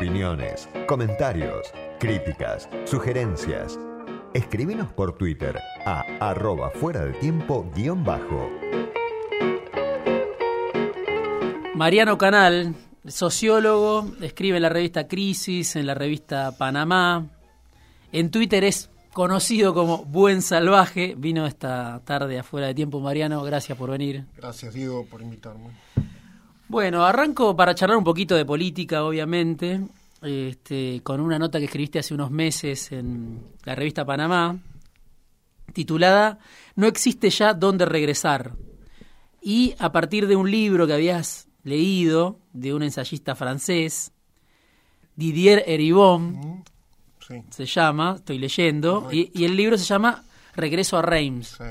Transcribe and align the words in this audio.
Opiniones, 0.00 0.66
comentarios, 0.86 1.74
críticas, 1.98 2.70
sugerencias. 2.86 3.78
Escribinos 4.32 4.90
por 4.94 5.18
Twitter 5.18 5.60
a 5.84 6.00
arroba 6.20 6.70
fuera 6.70 7.04
del 7.04 7.18
tiempo 7.18 7.70
guion 7.76 8.02
bajo. 8.02 8.48
Mariano 11.74 12.16
Canal, 12.16 12.74
sociólogo, 13.06 14.10
escribe 14.22 14.56
en 14.56 14.62
la 14.62 14.70
revista 14.70 15.06
Crisis, 15.06 15.76
en 15.76 15.84
la 15.84 15.92
revista 15.92 16.56
Panamá. 16.56 17.26
En 18.10 18.30
Twitter 18.30 18.64
es 18.64 18.88
conocido 19.12 19.74
como 19.74 20.06
Buen 20.06 20.40
Salvaje. 20.40 21.14
Vino 21.14 21.44
esta 21.44 22.00
tarde 22.06 22.38
afuera 22.38 22.68
de 22.68 22.74
tiempo, 22.74 23.00
Mariano. 23.00 23.42
Gracias 23.42 23.76
por 23.76 23.90
venir. 23.90 24.24
Gracias, 24.34 24.72
Diego, 24.72 25.04
por 25.04 25.20
invitarme. 25.20 25.68
Bueno, 26.70 27.04
arranco 27.04 27.56
para 27.56 27.74
charlar 27.74 27.98
un 27.98 28.04
poquito 28.04 28.36
de 28.36 28.44
política, 28.44 29.02
obviamente, 29.02 29.80
este, 30.22 31.00
con 31.02 31.20
una 31.20 31.36
nota 31.36 31.58
que 31.58 31.64
escribiste 31.64 31.98
hace 31.98 32.14
unos 32.14 32.30
meses 32.30 32.92
en 32.92 33.42
la 33.64 33.74
revista 33.74 34.04
Panamá, 34.04 34.56
titulada 35.72 36.38
No 36.76 36.86
existe 36.86 37.28
ya 37.28 37.54
dónde 37.54 37.86
regresar. 37.86 38.52
Y 39.42 39.74
a 39.80 39.90
partir 39.90 40.28
de 40.28 40.36
un 40.36 40.48
libro 40.48 40.86
que 40.86 40.92
habías 40.92 41.48
leído 41.64 42.38
de 42.52 42.72
un 42.72 42.84
ensayista 42.84 43.34
francés, 43.34 44.12
Didier 45.16 45.64
Eribon, 45.66 46.62
Sí, 47.26 47.42
se 47.50 47.66
llama, 47.66 48.14
estoy 48.18 48.38
leyendo, 48.38 49.08
y, 49.10 49.32
y 49.34 49.44
el 49.44 49.56
libro 49.56 49.76
se 49.76 49.84
llama 49.84 50.22
Regreso 50.54 50.96
a 50.98 51.02
Reims. 51.02 51.56
sí. 51.58 51.64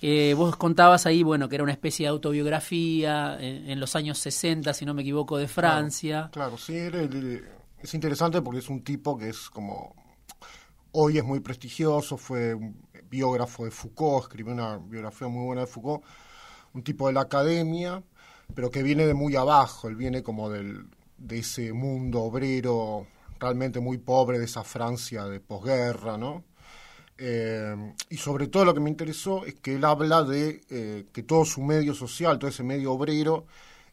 Que 0.00 0.34
vos 0.34 0.56
contabas 0.56 1.06
ahí, 1.06 1.22
bueno, 1.22 1.48
que 1.48 1.56
era 1.56 1.64
una 1.64 1.72
especie 1.72 2.04
de 2.06 2.10
autobiografía 2.10 3.36
en, 3.38 3.68
en 3.70 3.80
los 3.80 3.96
años 3.96 4.18
60, 4.18 4.72
si 4.74 4.84
no 4.86 4.94
me 4.94 5.02
equivoco, 5.02 5.36
de 5.38 5.48
Francia. 5.48 6.30
Claro, 6.32 6.56
sí, 6.58 6.76
era 6.76 7.00
el- 7.02 7.44
es 7.82 7.94
interesante 7.94 8.42
porque 8.42 8.60
es 8.60 8.68
un 8.68 8.82
tipo 8.82 9.16
que 9.18 9.28
es 9.30 9.50
como. 9.50 9.94
Hoy 10.92 11.18
es 11.18 11.24
muy 11.24 11.40
prestigioso, 11.40 12.16
fue 12.16 12.54
un 12.54 12.76
biógrafo 13.08 13.64
de 13.64 13.70
Foucault, 13.70 14.24
escribió 14.24 14.52
una 14.54 14.78
biografía 14.78 15.28
muy 15.28 15.46
buena 15.46 15.62
de 15.62 15.66
Foucault, 15.68 16.04
un 16.74 16.82
tipo 16.82 17.06
de 17.08 17.12
la 17.14 17.22
academia, 17.22 18.02
pero 18.54 18.70
que 18.70 18.82
viene 18.82 19.06
de 19.06 19.14
muy 19.14 19.36
abajo, 19.36 19.88
él 19.88 19.96
viene 19.96 20.22
como 20.22 20.50
del, 20.50 20.86
de 21.18 21.38
ese 21.40 21.72
mundo 21.72 22.22
obrero 22.22 23.06
realmente 23.40 23.80
muy 23.80 23.98
pobre 23.98 24.38
de 24.38 24.46
esa 24.46 24.64
Francia 24.64 25.26
de 25.26 25.40
posguerra, 25.40 26.18
¿no? 26.18 26.44
Eh, 27.22 27.94
y 28.08 28.16
sobre 28.16 28.48
todo 28.48 28.64
lo 28.64 28.72
que 28.72 28.80
me 28.80 28.88
interesó 28.88 29.44
es 29.44 29.56
que 29.56 29.74
él 29.74 29.84
habla 29.84 30.24
de 30.24 30.62
eh, 30.70 31.06
que 31.12 31.22
todo 31.22 31.44
su 31.44 31.60
medio 31.60 31.92
social, 31.92 32.38
todo 32.38 32.48
ese 32.48 32.62
medio 32.62 32.92
obrero, 32.92 33.44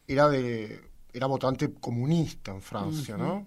era 0.06 0.30
de 0.30 0.80
era 1.12 1.26
votante 1.26 1.74
comunista 1.74 2.52
en 2.52 2.62
Francia, 2.62 3.18
¿no? 3.18 3.46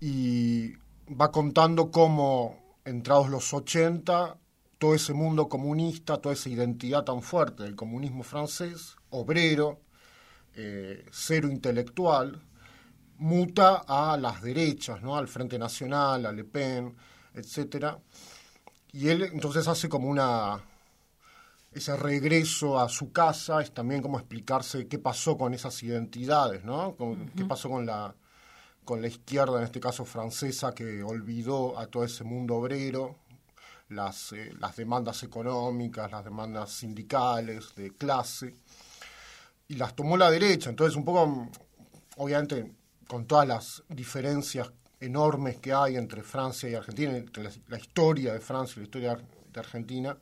Y 0.00 0.72
va 1.08 1.30
contando 1.30 1.92
cómo, 1.92 2.74
entrados 2.84 3.30
los 3.30 3.54
80, 3.54 4.36
todo 4.78 4.94
ese 4.94 5.14
mundo 5.14 5.48
comunista, 5.48 6.18
toda 6.18 6.34
esa 6.34 6.48
identidad 6.48 7.04
tan 7.04 7.22
fuerte 7.22 7.62
del 7.62 7.76
comunismo 7.76 8.24
francés, 8.24 8.96
obrero, 9.10 9.80
eh, 10.54 11.04
cero 11.12 11.48
intelectual, 11.48 12.42
muta 13.18 13.84
a 13.86 14.16
las 14.16 14.42
derechas, 14.42 15.00
¿no? 15.02 15.16
Al 15.16 15.28
Frente 15.28 15.58
Nacional, 15.58 16.26
a 16.26 16.32
Le 16.32 16.44
Pen, 16.44 16.94
etcétera. 17.34 17.98
Y 18.96 19.10
él 19.10 19.22
entonces 19.24 19.68
hace 19.68 19.88
como 19.90 20.08
una 20.08 20.58
ese 21.72 21.94
regreso 21.98 22.80
a 22.80 22.88
su 22.88 23.12
casa 23.12 23.60
es 23.60 23.74
también 23.74 24.00
como 24.00 24.18
explicarse 24.18 24.86
qué 24.88 24.98
pasó 24.98 25.36
con 25.36 25.52
esas 25.52 25.82
identidades, 25.82 26.64
¿no? 26.64 26.94
Con- 26.96 27.28
Qué 27.36 27.44
pasó 27.44 27.68
con 27.68 27.84
la 27.84 28.14
con 28.84 29.02
la 29.02 29.08
izquierda, 29.08 29.58
en 29.58 29.64
este 29.64 29.80
caso 29.80 30.04
francesa, 30.04 30.72
que 30.72 31.02
olvidó 31.02 31.76
a 31.78 31.88
todo 31.88 32.04
ese 32.04 32.22
mundo 32.22 32.54
obrero, 32.54 33.16
las, 33.88 34.32
eh, 34.32 34.52
las 34.60 34.76
demandas 34.76 35.24
económicas, 35.24 36.10
las 36.12 36.24
demandas 36.24 36.70
sindicales, 36.70 37.74
de 37.74 37.90
clase, 37.90 38.54
y 39.68 39.74
las 39.74 39.94
tomó 39.96 40.16
la 40.16 40.30
derecha. 40.30 40.70
Entonces, 40.70 40.96
un 40.96 41.04
poco, 41.04 41.48
obviamente, 42.16 42.72
con 43.08 43.26
todas 43.26 43.48
las 43.48 43.82
diferencias 43.88 44.70
enormes 45.00 45.58
que 45.58 45.72
hay 45.72 45.96
entre 45.96 46.22
Francia 46.22 46.68
y 46.68 46.74
Argentina, 46.74 47.16
entre 47.16 47.44
la, 47.44 47.50
la 47.68 47.78
historia 47.78 48.32
de 48.32 48.40
Francia 48.40 48.74
y 48.76 48.80
la 48.80 48.84
historia 48.84 49.18
de 49.52 49.60
Argentina, 49.60 50.16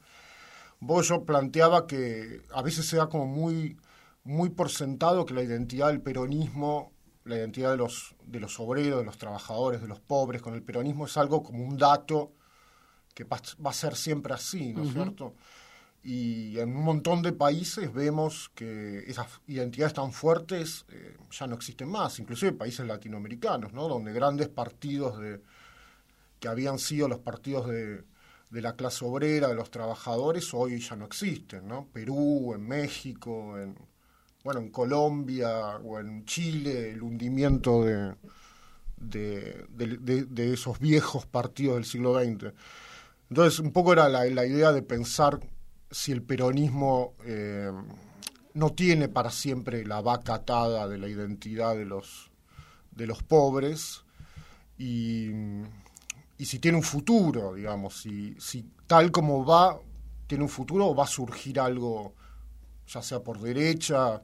yo 1.03 1.25
planteaba 1.25 1.87
que 1.87 2.43
a 2.53 2.63
veces 2.63 2.87
se 2.87 2.97
da 2.97 3.09
como 3.09 3.27
muy, 3.27 3.77
muy 4.25 4.51
por 4.51 4.71
sentado 4.71 5.25
que 5.25 5.35
la 5.35 5.43
identidad 5.43 5.89
del 5.89 6.01
peronismo, 6.01 6.93
la 7.25 7.37
identidad 7.37 7.71
de 7.71 7.77
los, 7.79 8.15
de 8.27 8.41
los 8.41 8.61
obreros, 8.61 9.01
de 9.01 9.05
los 9.05 9.19
trabajadores, 9.19 9.81
de 9.81 9.89
los 9.89 10.01
pobres 10.01 10.43
con 10.43 10.55
el 10.55 10.63
peronismo 10.63 11.07
es 11.07 11.17
algo 11.17 11.43
como 11.43 11.65
un 11.65 11.79
dato 11.79 12.33
que 13.15 13.25
va, 13.25 13.41
va 13.65 13.71
a 13.71 13.75
ser 13.75 13.97
siempre 13.97 14.35
así, 14.35 14.73
¿no 14.73 14.83
es 14.83 14.93
cierto? 14.93 15.35
Y 16.07 16.59
en 16.59 16.77
un 16.77 16.85
montón 16.85 17.23
de 17.23 17.33
países 17.33 17.91
vemos 17.93 18.51
que 18.55 18.99
esas 19.07 19.27
identidades 19.47 19.95
tan 19.95 20.13
fuertes 20.13 20.85
eh, 20.91 21.17
ya 21.31 21.47
no 21.47 21.55
existen 21.55 21.89
más, 21.89 22.19
inclusive 22.19 22.53
países 22.53 22.87
latinoamericanos, 22.87 23.73
¿no? 23.73 23.89
Donde 23.89 24.13
grandes 24.13 24.49
partidos 24.49 25.19
de, 25.19 25.41
que 26.41 26.49
habían 26.49 26.79
sido 26.79 27.09
los 27.09 27.21
partidos 27.21 27.67
de, 27.69 28.05
de 28.51 28.61
la 28.61 28.77
clase 28.77 29.05
obrera, 29.07 29.49
de 29.49 29.55
los 29.55 29.71
trabajadores, 29.71 30.53
hoy 30.53 30.79
ya 30.79 30.95
no 30.95 31.07
existen, 31.07 31.67
¿no? 31.67 31.89
Perú, 31.91 32.53
en 32.55 32.69
México, 32.69 33.59
en, 33.59 33.75
bueno, 34.45 34.61
en 34.61 34.69
Colombia 34.71 35.77
o 35.79 35.99
en 36.01 36.27
Chile, 36.27 36.91
el 36.91 37.03
hundimiento 37.03 37.83
de, 37.83 38.15
de, 38.99 39.67
de- 39.71 40.53
esos 40.53 40.79
viejos 40.79 41.25
partidos 41.25 41.77
del 41.77 41.87
siglo 41.87 42.19
XX. 42.23 42.53
Entonces, 43.31 43.59
un 43.59 43.73
poco 43.73 43.95
era 43.95 44.11
la 44.11 44.27
idea 44.47 44.71
de 44.71 44.83
pensar 44.83 45.41
si 45.95 46.11
el 46.11 46.23
peronismo 46.23 47.15
eh, 47.25 47.71
no 48.55 48.73
tiene 48.73 49.09
para 49.09 49.31
siempre 49.31 49.87
la 49.87 50.01
vaca 50.01 50.35
atada 50.35 50.89
de 50.89 50.99
la 50.99 51.07
identidad 51.07 51.77
de 51.77 51.85
los, 51.85 52.33
de 52.91 53.07
los 53.07 53.23
pobres 53.23 54.03
y, 54.77 55.29
y 56.37 56.45
si 56.47 56.59
tiene 56.59 56.79
un 56.79 56.83
futuro, 56.83 57.55
digamos, 57.55 57.97
si, 58.03 58.35
si 58.41 58.69
tal 58.89 59.13
como 59.13 59.45
va, 59.45 59.79
tiene 60.27 60.43
un 60.43 60.51
futuro 60.51 60.89
o 60.89 60.97
va 60.97 61.05
a 61.05 61.07
surgir 61.07 61.61
algo, 61.61 62.13
ya 62.89 63.01
sea 63.01 63.21
por 63.21 63.39
derecha. 63.41 64.21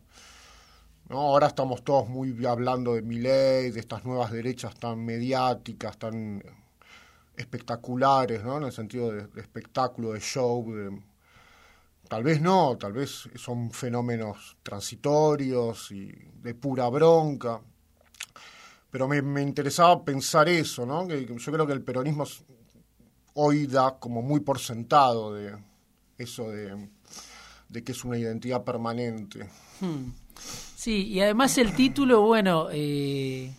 ¿no? 1.08 1.20
Ahora 1.20 1.46
estamos 1.46 1.84
todos 1.84 2.08
muy 2.08 2.44
hablando 2.46 2.94
de 2.94 3.02
Milei, 3.02 3.70
de 3.70 3.78
estas 3.78 4.04
nuevas 4.04 4.32
derechas 4.32 4.74
tan 4.74 5.04
mediáticas, 5.04 5.96
tan 5.98 6.42
espectaculares, 7.36 8.42
¿no? 8.42 8.56
En 8.56 8.64
el 8.64 8.72
sentido 8.72 9.12
de, 9.12 9.28
de 9.28 9.40
espectáculo, 9.40 10.14
de 10.14 10.20
show. 10.20 10.74
de- 10.74 11.09
tal 12.10 12.24
vez 12.24 12.40
no, 12.40 12.76
tal 12.76 12.92
vez 12.92 13.28
son 13.36 13.70
fenómenos 13.70 14.56
transitorios 14.64 15.92
y 15.92 16.10
de 16.42 16.54
pura 16.56 16.88
bronca. 16.88 17.60
Pero 18.90 19.06
me, 19.06 19.22
me 19.22 19.42
interesaba 19.42 20.04
pensar 20.04 20.48
eso, 20.48 20.84
¿no? 20.84 21.06
Que, 21.06 21.24
yo 21.24 21.52
creo 21.52 21.64
que 21.68 21.72
el 21.72 21.82
peronismo 21.82 22.24
hoy 23.34 23.68
da 23.68 23.96
como 24.00 24.22
muy 24.22 24.40
por 24.40 24.58
sentado 24.58 25.32
de 25.32 25.56
eso 26.18 26.50
de, 26.50 26.88
de 27.68 27.84
que 27.84 27.92
es 27.92 28.04
una 28.04 28.18
identidad 28.18 28.64
permanente. 28.64 29.48
Sí, 30.74 31.06
y 31.06 31.20
además 31.20 31.58
el 31.58 31.76
título, 31.76 32.22
bueno, 32.22 32.70
eh, 32.72 33.54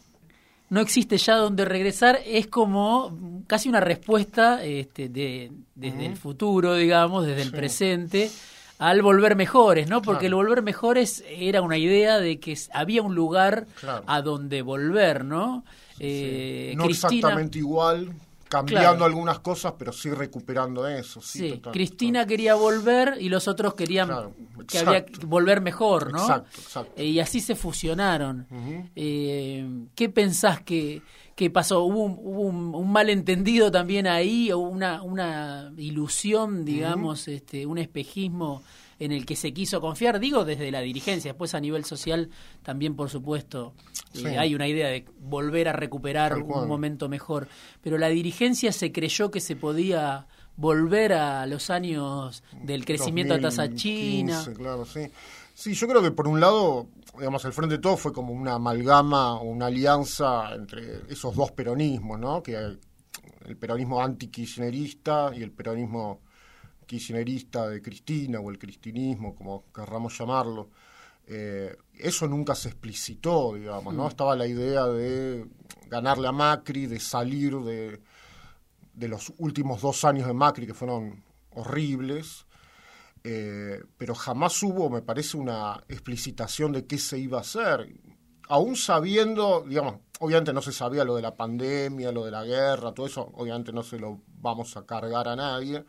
no 0.72 0.80
existe 0.80 1.18
ya 1.18 1.36
donde 1.36 1.64
regresar, 1.66 2.20
es 2.26 2.48
como 2.48 3.44
casi 3.46 3.70
una 3.70 3.80
respuesta 3.82 4.64
este, 4.64 5.08
de, 5.10 5.52
desde 5.76 6.06
el 6.08 6.18
futuro, 6.18 6.74
digamos, 6.76 7.26
desde 7.28 7.44
el 7.44 7.52
presente, 7.52 8.32
al 8.80 9.04
volver 9.04 9.36
mejores, 9.36 9.88
¿no? 9.88 10.02
Porque 10.02 10.26
el 10.26 10.34
volver 10.34 10.64
mejores 10.64 11.24
era 11.30 11.62
una 11.62 11.78
idea 11.78 12.18
de 12.18 12.40
que 12.40 12.58
había 12.74 13.04
un 13.04 13.14
lugar 13.14 13.68
Claro. 13.80 14.04
a 14.08 14.22
donde 14.24 14.64
volver, 14.64 15.24
¿no? 15.24 15.64
Eh, 16.00 16.74
no 16.76 16.86
Cristina- 16.86 17.10
exactamente 17.10 17.60
igual, 17.60 18.12
cambiando 18.52 18.90
Claro. 18.90 19.06
algunas 19.06 19.40
cosas, 19.40 19.76
pero 19.80 19.94
sí 19.94 20.10
recuperando 20.12 20.86
eso. 20.86 21.22
Sí, 21.22 21.40
Sí, 21.40 21.50
total, 21.54 21.72
Cristina 21.74 22.28
quería 22.28 22.54
volver 22.56 23.16
y 23.20 23.30
los 23.30 23.48
otros 23.48 23.76
querían 23.76 24.08
Claro, 24.10 24.34
que 24.68 24.78
había 24.80 25.06
que 25.06 25.26
volver 25.26 25.62
mejor, 25.62 26.12
¿no? 26.12 26.20
Exacto, 26.20 26.50
exacto. 26.62 26.94
Eh, 26.98 27.06
y 27.06 27.20
así 27.22 27.40
se 27.40 27.56
fusionaron. 27.56 28.46
Eh, 28.96 29.66
¿Qué 29.96 30.10
pensás 30.10 30.62
que, 30.62 31.02
que 31.36 31.50
pasó? 31.50 31.84
¿Hubo, 31.86 32.04
un, 32.04 32.18
hubo 32.20 32.42
un, 32.42 32.76
un 32.76 32.92
malentendido 32.92 33.72
también 33.72 34.06
ahí? 34.06 34.52
¿O 34.52 34.58
una, 34.60 35.02
una 35.02 35.72
ilusión, 35.78 36.66
digamos, 36.66 37.28
este, 37.30 37.66
un 37.66 37.78
espejismo 37.78 38.62
en 39.02 39.12
el 39.12 39.26
que 39.26 39.36
se 39.36 39.52
quiso 39.52 39.82
confiar? 39.82 40.20
Digo, 40.20 40.46
desde 40.46 40.70
la 40.70 40.80
dirigencia. 40.82 41.32
Después, 41.32 41.56
a 41.56 41.60
nivel 41.60 41.86
social, 41.86 42.30
también, 42.62 42.96
por 42.96 43.10
supuesto, 43.10 43.74
eh, 44.14 44.38
hay 44.38 44.54
una 44.54 44.68
idea 44.68 44.90
de 44.90 45.06
volver 45.20 45.68
a 45.68 45.74
recuperar 45.74 46.38
un 46.38 46.68
momento 46.68 47.10
mejor. 47.10 47.48
Pero 47.82 47.98
la 47.98 48.10
dirigencia 48.10 48.72
se 48.72 48.92
creyó 48.92 49.32
que 49.32 49.40
se 49.40 49.56
podía 49.56 50.28
volver 50.56 51.14
a 51.14 51.48
los 51.48 51.72
años 51.72 52.44
del 52.64 52.86
crecimiento 52.86 53.34
a 53.34 53.40
tasa 53.40 53.64
2015, 53.64 53.76
china. 53.76 54.44
Claro, 54.56 54.86
sí. 54.86 55.08
Sí, 55.56 55.74
yo 55.74 55.88
creo 55.88 56.04
que 56.04 56.12
por 56.12 56.28
un 56.28 56.40
lado, 56.40 56.88
digamos, 57.18 57.44
el 57.46 57.54
Frente 57.54 57.76
de 57.76 57.82
Todo 57.82 57.98
fue 57.98 58.14
como 58.14 58.34
una 58.34 58.54
amalgama 58.54 59.34
o 59.36 59.46
una 59.46 59.66
alianza 59.66 60.54
entre 60.54 61.02
esos 61.10 61.36
dos 61.36 61.52
peronismos, 61.52 62.20
¿no? 62.20 62.44
Que 62.44 62.56
el 62.56 63.58
peronismo 63.58 64.00
anti-kirchnerista 64.00 65.32
y 65.36 65.42
el 65.42 65.52
peronismo 65.52 66.22
kirchnerista 66.92 67.70
de 67.70 67.82
Cristina 67.82 68.42
o 68.42 68.52
el 68.52 68.60
cristinismo, 68.60 69.34
como 69.34 69.64
querramos 69.74 70.18
llamarlo. 70.18 70.70
Eh, 71.26 71.74
eso 71.94 72.28
nunca 72.28 72.54
se 72.54 72.68
explicitó, 72.68 73.54
digamos, 73.54 73.94
¿no? 73.94 74.04
Mm. 74.04 74.08
Estaba 74.08 74.36
la 74.36 74.46
idea 74.46 74.86
de 74.88 75.46
ganarle 75.88 76.28
a 76.28 76.34
Macri, 76.34 76.88
de 76.88 77.00
salir 77.00 77.56
de, 77.60 78.02
de 78.94 79.08
los 79.08 79.32
últimos 79.38 79.82
dos 79.82 80.04
años 80.04 80.28
de 80.28 80.34
Macri, 80.34 80.68
que 80.68 80.74
fueron 80.74 81.24
horribles, 81.52 82.46
eh, 83.24 83.82
pero 83.98 84.14
jamás 84.14 84.62
hubo, 84.62 84.90
me 84.90 85.02
parece, 85.02 85.38
una 85.38 85.82
explicitación 85.88 86.74
de 86.74 86.86
qué 86.86 86.98
se 86.98 87.18
iba 87.20 87.38
a 87.38 87.42
hacer. 87.42 87.88
Aún 88.50 88.76
sabiendo, 88.76 89.64
digamos, 89.66 89.96
obviamente 90.20 90.52
no 90.52 90.62
se 90.62 90.74
sabía 90.74 91.06
lo 91.06 91.16
de 91.16 91.22
la 91.22 91.38
pandemia, 91.38 92.12
lo 92.12 92.26
de 92.26 92.32
la 92.32 92.44
guerra, 92.44 92.94
todo 92.94 93.06
eso, 93.06 93.32
obviamente 93.36 93.72
no 93.72 93.82
se 93.82 93.98
lo 93.98 94.20
vamos 94.42 94.76
a 94.76 94.86
cargar 94.86 95.30
a 95.30 95.38
nadie, 95.38 95.86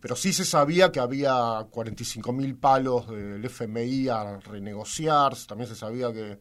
pero 0.00 0.16
sí 0.16 0.32
se 0.32 0.44
sabía 0.44 0.90
que 0.90 0.98
había 0.98 1.66
45 1.70 2.32
mil 2.32 2.56
palos 2.56 3.08
del 3.08 3.44
FMI 3.44 4.08
a 4.08 4.38
renegociar, 4.40 5.36
también 5.46 5.68
se 5.68 5.76
sabía 5.76 6.12
que 6.12 6.38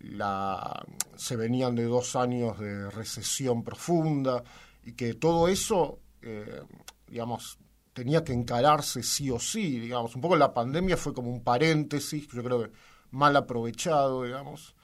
la, 0.00 0.84
se 1.16 1.36
venían 1.36 1.74
de 1.74 1.84
dos 1.84 2.14
años 2.14 2.58
de 2.58 2.90
recesión 2.90 3.64
profunda 3.64 4.44
y 4.84 4.92
que 4.92 5.14
todo 5.14 5.48
eso, 5.48 5.98
eh, 6.22 6.62
digamos, 7.08 7.58
tenía 7.92 8.22
que 8.22 8.32
encararse 8.32 9.02
sí 9.02 9.30
o 9.30 9.40
sí, 9.40 9.80
digamos. 9.80 10.14
Un 10.14 10.20
poco 10.20 10.36
la 10.36 10.54
pandemia 10.54 10.96
fue 10.96 11.12
como 11.12 11.30
un 11.30 11.42
paréntesis, 11.42 12.28
yo 12.28 12.44
creo 12.44 12.62
que 12.62 12.70
mal 13.10 13.34
aprovechado, 13.36 14.22
digamos. 14.22 14.76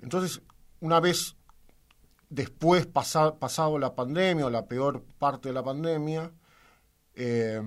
Entonces, 0.00 0.40
una 0.80 1.00
vez 1.00 1.36
después 2.30 2.86
pasado 2.86 3.78
la 3.78 3.94
pandemia 3.94 4.46
o 4.46 4.50
la 4.50 4.66
peor 4.66 5.04
parte 5.18 5.48
de 5.48 5.54
la 5.54 5.64
pandemia, 5.64 6.32
eh, 7.22 7.60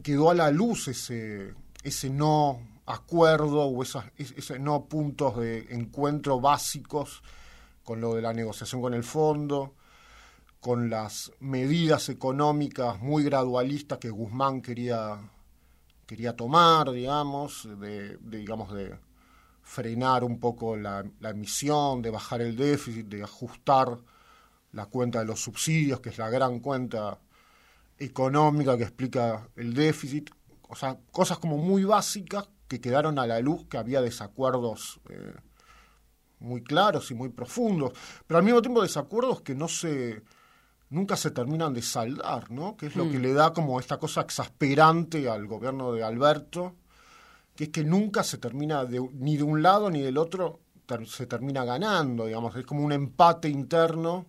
quedó 0.00 0.30
a 0.30 0.34
la 0.34 0.52
luz 0.52 0.86
ese, 0.86 1.54
ese 1.82 2.08
no 2.08 2.60
acuerdo 2.86 3.64
o 3.64 3.82
ese 3.82 4.58
no 4.60 4.84
puntos 4.84 5.36
de 5.38 5.66
encuentro 5.70 6.40
básicos 6.40 7.24
con 7.82 8.00
lo 8.00 8.14
de 8.14 8.22
la 8.22 8.32
negociación 8.32 8.80
con 8.80 8.94
el 8.94 9.02
fondo, 9.02 9.74
con 10.60 10.88
las 10.88 11.32
medidas 11.40 12.08
económicas 12.08 13.00
muy 13.00 13.24
gradualistas 13.24 13.98
que 13.98 14.10
Guzmán 14.10 14.62
quería, 14.62 15.18
quería 16.06 16.36
tomar, 16.36 16.92
digamos, 16.92 17.68
de, 17.80 18.18
digamos, 18.20 18.72
de 18.72 18.96
frenar 19.62 20.22
un 20.22 20.38
poco 20.38 20.76
la, 20.76 21.04
emisión, 21.22 22.02
de 22.02 22.10
bajar 22.10 22.40
el 22.40 22.56
déficit, 22.56 23.06
de 23.06 23.24
ajustar 23.24 23.98
la 24.70 24.86
cuenta 24.86 25.18
de 25.18 25.24
los 25.24 25.40
subsidios, 25.40 25.98
que 25.98 26.10
es 26.10 26.18
la 26.18 26.30
gran 26.30 26.60
cuenta 26.60 27.18
económica 27.98 28.76
que 28.76 28.84
explica 28.84 29.48
el 29.56 29.74
déficit, 29.74 30.30
o 30.68 30.74
sea, 30.74 30.98
cosas 31.10 31.38
como 31.38 31.56
muy 31.56 31.84
básicas 31.84 32.48
que 32.68 32.80
quedaron 32.80 33.18
a 33.18 33.26
la 33.26 33.40
luz, 33.40 33.66
que 33.68 33.78
había 33.78 34.02
desacuerdos 34.02 35.00
eh, 35.08 35.34
muy 36.40 36.62
claros 36.62 37.10
y 37.10 37.14
muy 37.14 37.28
profundos, 37.30 37.92
pero 38.26 38.38
al 38.38 38.44
mismo 38.44 38.60
tiempo 38.60 38.82
desacuerdos 38.82 39.42
que 39.42 39.54
no 39.54 39.68
se 39.68 40.22
nunca 40.88 41.16
se 41.16 41.32
terminan 41.32 41.74
de 41.74 41.82
saldar, 41.82 42.50
¿no? 42.50 42.76
Que 42.76 42.86
es 42.86 42.96
lo 42.96 43.10
que 43.10 43.18
mm. 43.18 43.22
le 43.22 43.32
da 43.32 43.52
como 43.52 43.80
esta 43.80 43.98
cosa 43.98 44.20
exasperante 44.20 45.28
al 45.28 45.46
gobierno 45.46 45.92
de 45.92 46.04
Alberto, 46.04 46.76
que 47.56 47.64
es 47.64 47.70
que 47.70 47.82
nunca 47.82 48.22
se 48.22 48.38
termina 48.38 48.84
de, 48.84 49.00
ni 49.14 49.36
de 49.36 49.42
un 49.42 49.62
lado 49.62 49.90
ni 49.90 50.00
del 50.00 50.18
otro 50.18 50.60
se 51.06 51.26
termina 51.26 51.64
ganando, 51.64 52.26
digamos, 52.26 52.54
es 52.54 52.64
como 52.64 52.84
un 52.84 52.92
empate 52.92 53.48
interno 53.48 54.26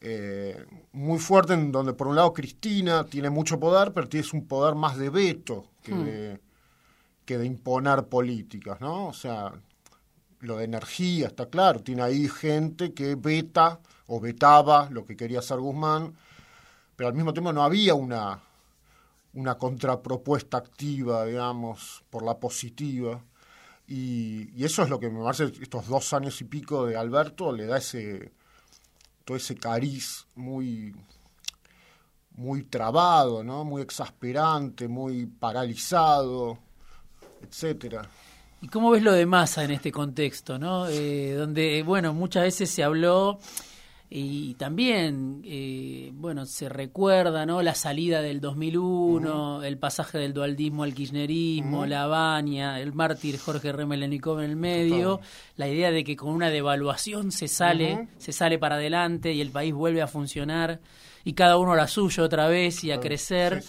eh, 0.00 0.66
muy 0.92 1.18
fuerte 1.18 1.54
en 1.54 1.72
donde 1.72 1.94
por 1.94 2.08
un 2.08 2.16
lado 2.16 2.32
Cristina 2.32 3.04
tiene 3.04 3.30
mucho 3.30 3.58
poder, 3.58 3.92
pero 3.92 4.08
tiene 4.08 4.26
un 4.32 4.46
poder 4.46 4.74
más 4.74 4.98
de 4.98 5.08
veto 5.08 5.70
que, 5.82 5.94
hmm. 5.94 6.04
de, 6.04 6.40
que 7.24 7.38
de 7.38 7.46
imponer 7.46 8.04
políticas, 8.08 8.80
¿no? 8.80 9.06
O 9.06 9.12
sea, 9.12 9.52
lo 10.40 10.58
de 10.58 10.64
energía 10.64 11.28
está 11.28 11.46
claro, 11.46 11.80
tiene 11.80 12.02
ahí 12.02 12.28
gente 12.28 12.92
que 12.92 13.14
veta 13.14 13.80
o 14.06 14.20
vetaba 14.20 14.88
lo 14.90 15.06
que 15.06 15.16
quería 15.16 15.38
hacer 15.38 15.58
Guzmán, 15.58 16.14
pero 16.96 17.08
al 17.08 17.14
mismo 17.14 17.32
tiempo 17.32 17.52
no 17.52 17.62
había 17.62 17.94
una, 17.94 18.40
una 19.32 19.56
contrapropuesta 19.56 20.58
activa, 20.58 21.24
digamos, 21.24 22.04
por 22.10 22.22
la 22.22 22.38
positiva. 22.38 23.24
Y, 23.86 24.50
y, 24.54 24.64
eso 24.64 24.82
es 24.82 24.90
lo 24.90 24.98
que 24.98 25.10
me 25.10 25.22
parece 25.22 25.52
estos 25.60 25.88
dos 25.88 26.12
años 26.12 26.40
y 26.40 26.44
pico 26.44 26.86
de 26.86 26.96
Alberto 26.96 27.52
le 27.52 27.66
da 27.66 27.78
ese, 27.78 28.32
todo 29.24 29.36
ese 29.36 29.54
cariz 29.54 30.26
muy, 30.34 30.94
muy 32.36 32.64
trabado, 32.64 33.42
¿no? 33.42 33.64
muy 33.64 33.82
exasperante, 33.82 34.88
muy 34.88 35.26
paralizado, 35.26 36.58
etcétera. 37.42 38.08
¿Y 38.60 38.68
cómo 38.68 38.90
ves 38.90 39.02
lo 39.02 39.12
de 39.12 39.26
masa 39.26 39.62
en 39.64 39.72
este 39.72 39.92
contexto, 39.92 40.58
no? 40.58 40.88
Eh, 40.88 41.34
donde, 41.34 41.82
bueno, 41.82 42.14
muchas 42.14 42.44
veces 42.44 42.70
se 42.70 42.82
habló 42.82 43.38
y 44.10 44.54
también, 44.54 45.42
eh, 45.44 46.12
bueno, 46.14 46.46
se 46.46 46.68
recuerda, 46.68 47.46
¿no? 47.46 47.62
La 47.62 47.74
salida 47.74 48.22
del 48.22 48.40
2001, 48.40 49.64
el 49.64 49.78
pasaje 49.78 50.18
del 50.18 50.32
dualdismo 50.32 50.84
al 50.84 50.94
kirchnerismo, 50.94 51.86
la 51.86 52.06
baña, 52.06 52.80
el 52.80 52.92
mártir 52.92 53.38
Jorge 53.38 53.72
Remelenikov 53.72 54.40
en 54.40 54.50
el 54.50 54.56
medio, 54.56 55.20
la 55.56 55.68
idea 55.68 55.90
de 55.90 56.04
que 56.04 56.16
con 56.16 56.30
una 56.30 56.50
devaluación 56.50 57.32
se 57.32 57.48
sale, 57.48 58.08
se 58.18 58.32
sale 58.32 58.58
para 58.58 58.76
adelante 58.76 59.32
y 59.32 59.40
el 59.40 59.50
país 59.50 59.72
vuelve 59.72 60.02
a 60.02 60.06
funcionar 60.06 60.80
y 61.24 61.32
cada 61.32 61.56
uno 61.56 61.72
a 61.72 61.76
la 61.76 61.88
suya 61.88 62.22
otra 62.22 62.46
vez 62.46 62.84
y 62.84 62.92
a 62.92 63.00
crecer. 63.00 63.64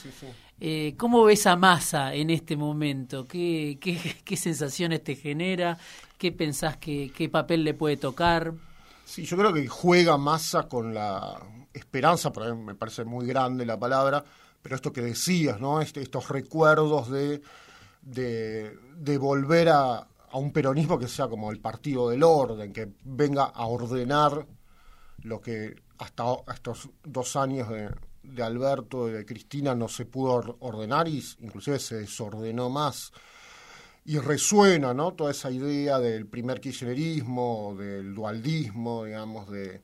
Eh, 0.59 0.93
¿Cómo 0.97 1.23
ves 1.23 1.47
a 1.47 1.55
Massa 1.55 2.13
en 2.13 2.29
este 2.29 2.55
momento? 2.55 3.25
¿Qué, 3.25 3.77
qué, 3.81 3.97
qué 4.23 4.37
sensaciones 4.37 5.03
te 5.03 5.15
genera? 5.15 5.77
¿Qué 6.17 6.31
pensás 6.31 6.77
que 6.77 7.11
qué 7.15 7.29
papel 7.29 7.63
le 7.63 7.73
puede 7.73 7.97
tocar? 7.97 8.53
Sí, 9.05 9.23
yo 9.23 9.37
creo 9.37 9.53
que 9.53 9.67
juega 9.67 10.17
masa 10.17 10.67
con 10.67 10.93
la 10.93 11.39
esperanza, 11.71 12.31
por 12.31 12.55
me 12.55 12.73
parece 12.73 13.05
muy 13.05 13.27
grande 13.27 13.65
la 13.65 13.79
palabra, 13.79 14.25
pero 14.61 14.75
esto 14.75 14.91
que 14.91 15.01
decías, 15.01 15.59
¿no? 15.61 15.79
Este, 15.79 16.01
estos 16.01 16.27
recuerdos 16.29 17.11
de, 17.11 17.41
de, 18.01 19.17
volver 19.19 19.69
a, 19.69 19.97
a, 19.97 20.37
un 20.37 20.51
peronismo 20.51 20.97
que 20.97 21.07
sea 21.07 21.27
como 21.27 21.51
el 21.51 21.59
partido 21.59 22.09
del 22.09 22.23
orden, 22.23 22.73
que 22.73 22.91
venga 23.03 23.43
a 23.43 23.67
ordenar 23.67 24.47
lo 25.21 25.39
que 25.39 25.75
hasta 25.99 26.23
estos 26.51 26.89
dos 27.03 27.35
años 27.35 27.69
de, 27.69 27.91
de 28.23 28.43
Alberto 28.43 29.07
y 29.07 29.11
de 29.11 29.25
Cristina 29.25 29.75
no 29.75 29.87
se 29.87 30.05
pudo 30.05 30.57
ordenar 30.59 31.07
y 31.07 31.23
inclusive 31.41 31.77
se 31.77 31.97
desordenó 31.97 32.71
más 32.71 33.11
y 34.05 34.19
resuena, 34.19 34.93
¿no? 34.93 35.13
Toda 35.13 35.31
esa 35.31 35.49
idea 35.49 35.99
del 35.99 36.27
primer 36.27 36.61
kirchnerismo, 36.61 37.75
del 37.75 38.13
dualdismo, 38.13 39.05
digamos, 39.05 39.49
de, 39.49 39.81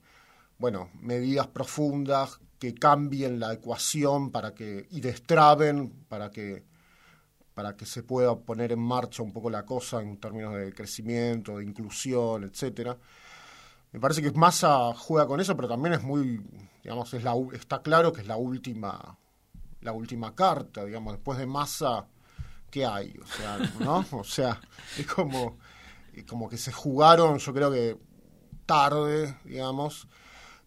bueno, 0.59 0.91
medidas 1.01 1.47
profundas 1.47 2.39
que 2.59 2.75
cambien 2.75 3.39
la 3.39 3.51
ecuación 3.51 4.29
para 4.31 4.53
que, 4.53 4.87
y 4.91 5.01
destraben 5.01 5.89
para 6.07 6.29
que, 6.29 6.63
para 7.55 7.75
que 7.75 7.87
se 7.87 8.03
pueda 8.03 8.37
poner 8.37 8.71
en 8.71 8.79
marcha 8.79 9.23
un 9.23 9.33
poco 9.33 9.49
la 9.49 9.65
cosa 9.65 10.01
en 10.03 10.17
términos 10.17 10.53
de 10.55 10.71
crecimiento, 10.71 11.57
de 11.57 11.63
inclusión, 11.63 12.43
etcétera. 12.43 12.95
Me 13.91 13.99
parece 13.99 14.21
que 14.21 14.31
Massa 14.31 14.93
juega 14.93 15.25
con 15.25 15.41
eso, 15.41 15.55
pero 15.55 15.67
también 15.67 15.93
es 15.95 16.03
muy, 16.03 16.45
digamos, 16.83 17.11
es 17.15 17.23
la, 17.23 17.33
está 17.53 17.81
claro 17.81 18.13
que 18.13 18.21
es 18.21 18.27
la 18.27 18.37
última, 18.37 19.17
la 19.81 19.93
última 19.93 20.35
carta, 20.35 20.85
digamos, 20.85 21.13
después 21.13 21.39
de 21.39 21.47
Massa 21.47 22.05
¿qué 22.71 22.85
hay? 22.85 23.13
O 23.21 23.27
sea, 23.27 23.59
¿no? 23.79 24.05
O 24.11 24.23
sea, 24.23 24.59
es 24.97 25.05
como, 25.05 25.57
como 26.27 26.49
que 26.49 26.57
se 26.57 26.71
jugaron, 26.71 27.37
yo 27.37 27.53
creo 27.53 27.71
que 27.71 27.97
tarde, 28.65 29.37
digamos, 29.43 30.07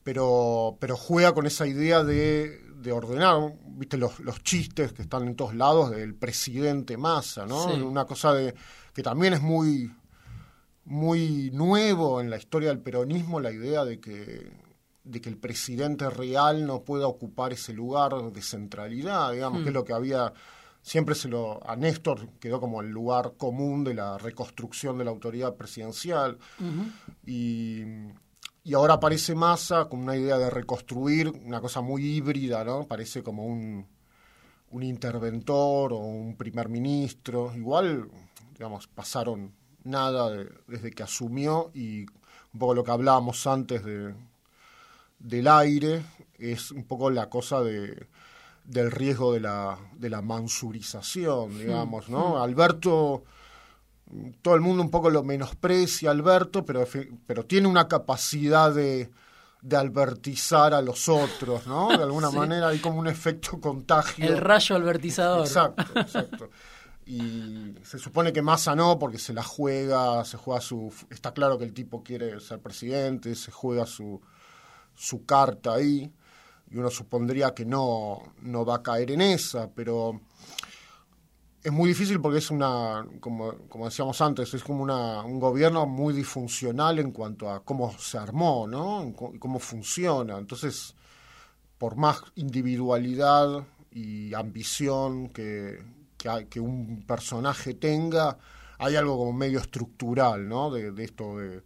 pero, 0.03 0.77
pero 0.79 0.97
juega 0.97 1.33
con 1.33 1.47
esa 1.47 1.67
idea 1.67 2.05
de, 2.05 2.61
de 2.77 2.93
ordenar, 2.93 3.55
viste, 3.67 3.97
los, 3.97 4.21
los 4.21 4.43
chistes 4.43 4.93
que 4.93 5.03
están 5.03 5.27
en 5.27 5.35
todos 5.35 5.55
lados 5.55 5.91
del 5.91 6.15
presidente 6.15 6.97
Massa, 6.97 7.47
¿no? 7.47 7.65
Una 7.65 8.05
cosa 8.05 8.35
de 8.35 8.55
que 8.93 9.03
también 9.03 9.33
es 9.33 9.41
muy, 9.41 9.91
muy 10.85 11.51
nuevo 11.53 12.21
en 12.21 12.29
la 12.31 12.37
historia 12.37 12.69
del 12.69 12.81
peronismo, 12.81 13.41
la 13.41 13.51
idea 13.51 13.85
de 13.85 13.99
que 13.99 14.65
de 15.05 15.21
que 15.21 15.29
el 15.29 15.37
presidente 15.37 16.09
real 16.09 16.67
no 16.67 16.83
pueda 16.83 17.07
ocupar 17.07 17.53
ese 17.53 17.75
lugar 17.75 18.15
de 18.33 18.41
centralidad, 18.41 19.33
digamos, 19.33 19.63
que 19.63 19.69
es 19.69 19.71
hmm. 19.71 19.75
lo 19.75 19.85
que 19.85 19.93
había 19.93 20.33
siempre 20.85 21.17
se 21.17 21.29
lo 21.29 21.69
a 21.69 21.75
Néstor 21.75 22.29
quedó 22.39 22.61
como 22.61 22.81
el 22.81 22.91
lugar 22.91 23.33
común 23.37 23.83
de 23.83 23.95
la 23.95 24.19
reconstrucción 24.19 24.99
de 24.99 25.05
la 25.05 25.11
autoridad 25.11 25.57
presidencial. 25.57 26.39
Y, 27.27 27.83
y, 28.63 28.75
ahora 28.75 28.95
aparece 28.95 29.35
Massa 29.35 29.87
con 29.87 30.01
una 30.01 30.17
idea 30.17 30.39
de 30.39 30.51
reconstruir 30.51 31.29
una 31.29 31.61
cosa 31.61 31.81
muy 31.81 32.05
híbrida 32.05 32.63
no 32.65 32.87
parece 32.87 33.23
como 33.23 33.45
un 33.47 33.87
un 34.75 34.83
interventor 34.83 35.93
o 35.93 35.99
un 35.99 36.37
primer 36.37 36.69
ministro. 36.69 37.53
Igual, 37.55 38.11
digamos, 38.53 38.89
pasaron 38.89 39.55
nada 39.85 40.45
desde 40.67 40.91
que 40.91 41.05
asumió 41.05 41.71
y 41.75 42.07
un 42.53 42.59
poco 42.59 42.75
lo 42.75 42.83
que 42.83 42.91
hablábamos 42.91 43.47
antes 43.47 43.85
de, 43.85 44.15
del 45.21 45.47
aire 45.47 46.05
es 46.39 46.73
un 46.73 46.85
poco 46.85 47.11
la 47.11 47.29
cosa 47.29 47.63
de 47.63 48.09
del 48.65 48.91
riesgo 48.91 49.33
de 49.33 49.41
la, 49.41 49.79
de 49.93 50.11
la 50.11 50.23
mansurización, 50.23 51.59
digamos, 51.59 52.09
¿no? 52.09 52.43
Alberto, 52.43 53.25
todo 54.43 54.55
el 54.55 54.61
mundo 54.61 54.83
un 54.83 54.91
poco 54.91 55.11
lo 55.11 55.23
menosprecia, 55.23 56.11
Alberto, 56.11 56.65
pero, 56.65 56.87
pero 57.27 57.45
tiene 57.45 57.69
una 57.69 57.89
capacidad 57.89 58.75
de, 58.75 59.11
de 59.61 59.77
albertizar 59.77 60.73
a 60.73 60.81
los 60.81 61.09
otros, 61.09 61.67
¿no? 61.67 61.89
De 61.89 62.03
alguna 62.03 62.31
manera 62.33 62.69
hay 62.69 62.79
como 62.79 62.99
un 62.99 63.07
efecto 63.07 63.61
contagio. 63.61 64.27
El 64.27 64.39
rayo 64.39 64.77
albertizador. 64.77 65.47
Exacto, 65.47 66.01
exacto. 66.01 66.51
Y 67.07 67.75
se 67.83 67.99
supone 67.99 68.33
que 68.33 68.41
Massa 68.41 68.75
no, 68.75 68.99
porque 68.99 69.19
se 69.19 69.35
la 69.35 69.43
juega, 69.43 70.25
se 70.25 70.39
juega 70.39 70.63
su... 70.63 70.91
Está 71.11 71.35
claro 71.35 71.59
que 71.59 71.65
el 71.65 71.75
tipo 71.75 72.03
quiere 72.03 72.41
ser 72.41 72.61
presidente, 72.61 73.35
se 73.35 73.53
juega 73.53 73.85
su, 73.85 74.23
su 74.95 75.27
carta 75.27 75.75
ahí 75.75 76.11
y 76.75 76.79
uno 76.79 76.91
supondría 76.91 77.55
que 77.55 77.65
no, 77.65 78.35
no 78.43 78.65
va 78.65 78.77
a 78.77 78.83
caer 78.83 79.13
en 79.13 79.21
esa, 79.21 79.71
pero 79.71 80.21
es 81.63 81.71
muy 81.71 81.89
difícil 81.89 82.21
porque 82.21 82.39
es 82.39 82.51
una, 82.51 83.07
como, 83.21 83.53
como 83.69 83.85
decíamos 83.85 84.21
antes, 84.21 84.53
es 84.53 84.65
como 84.65 84.83
una, 84.83 85.23
un 85.23 85.39
gobierno 85.39 85.87
muy 85.87 86.13
disfuncional 86.13 86.99
en 86.99 87.13
cuanto 87.13 87.49
a 87.49 87.65
cómo 87.65 87.97
se 87.97 88.19
armó, 88.19 88.67
¿no? 88.67 89.15
cómo 89.15 89.61
funciona. 89.61 90.37
Entonces, 90.37 90.97
por 91.79 91.95
más 91.95 92.21
individualidad 92.35 93.65
y 93.93 94.35
ambición 94.35 95.29
que, 95.29 95.81
que, 96.19 96.49
que 96.51 96.59
un 96.59 97.05
personaje 97.07 97.75
tenga, 97.75 98.37
hay 98.79 98.97
algo 98.97 99.17
como 99.17 99.33
medio 99.33 99.61
estructural, 99.61 100.49
¿no? 100.49 100.73
De, 100.73 100.91
de 100.91 101.05
esto 101.05 101.39
de 101.39 101.63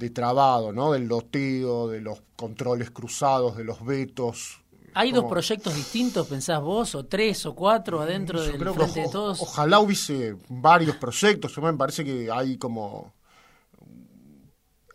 de 0.00 0.10
trabado, 0.10 0.72
¿no? 0.72 0.92
Del 0.92 1.06
loteo, 1.06 1.86
de 1.86 2.00
los 2.00 2.22
controles 2.34 2.90
cruzados, 2.90 3.56
de 3.56 3.64
los 3.64 3.84
vetos. 3.84 4.62
¿Hay 4.94 5.12
dos 5.12 5.26
proyectos 5.26 5.76
distintos, 5.76 6.26
pensás 6.26 6.60
vos, 6.60 6.94
o 6.94 7.04
tres 7.04 7.46
o 7.46 7.54
cuatro 7.54 8.00
adentro 8.00 8.42
del 8.42 8.58
Frente 8.58 9.02
de 9.02 9.08
Todos? 9.08 9.40
Ojalá 9.40 9.78
hubiese 9.78 10.36
varios 10.48 10.96
proyectos, 10.96 11.56
me 11.58 11.74
parece 11.74 12.04
que 12.04 12.28
hay 12.32 12.56
como... 12.56 13.12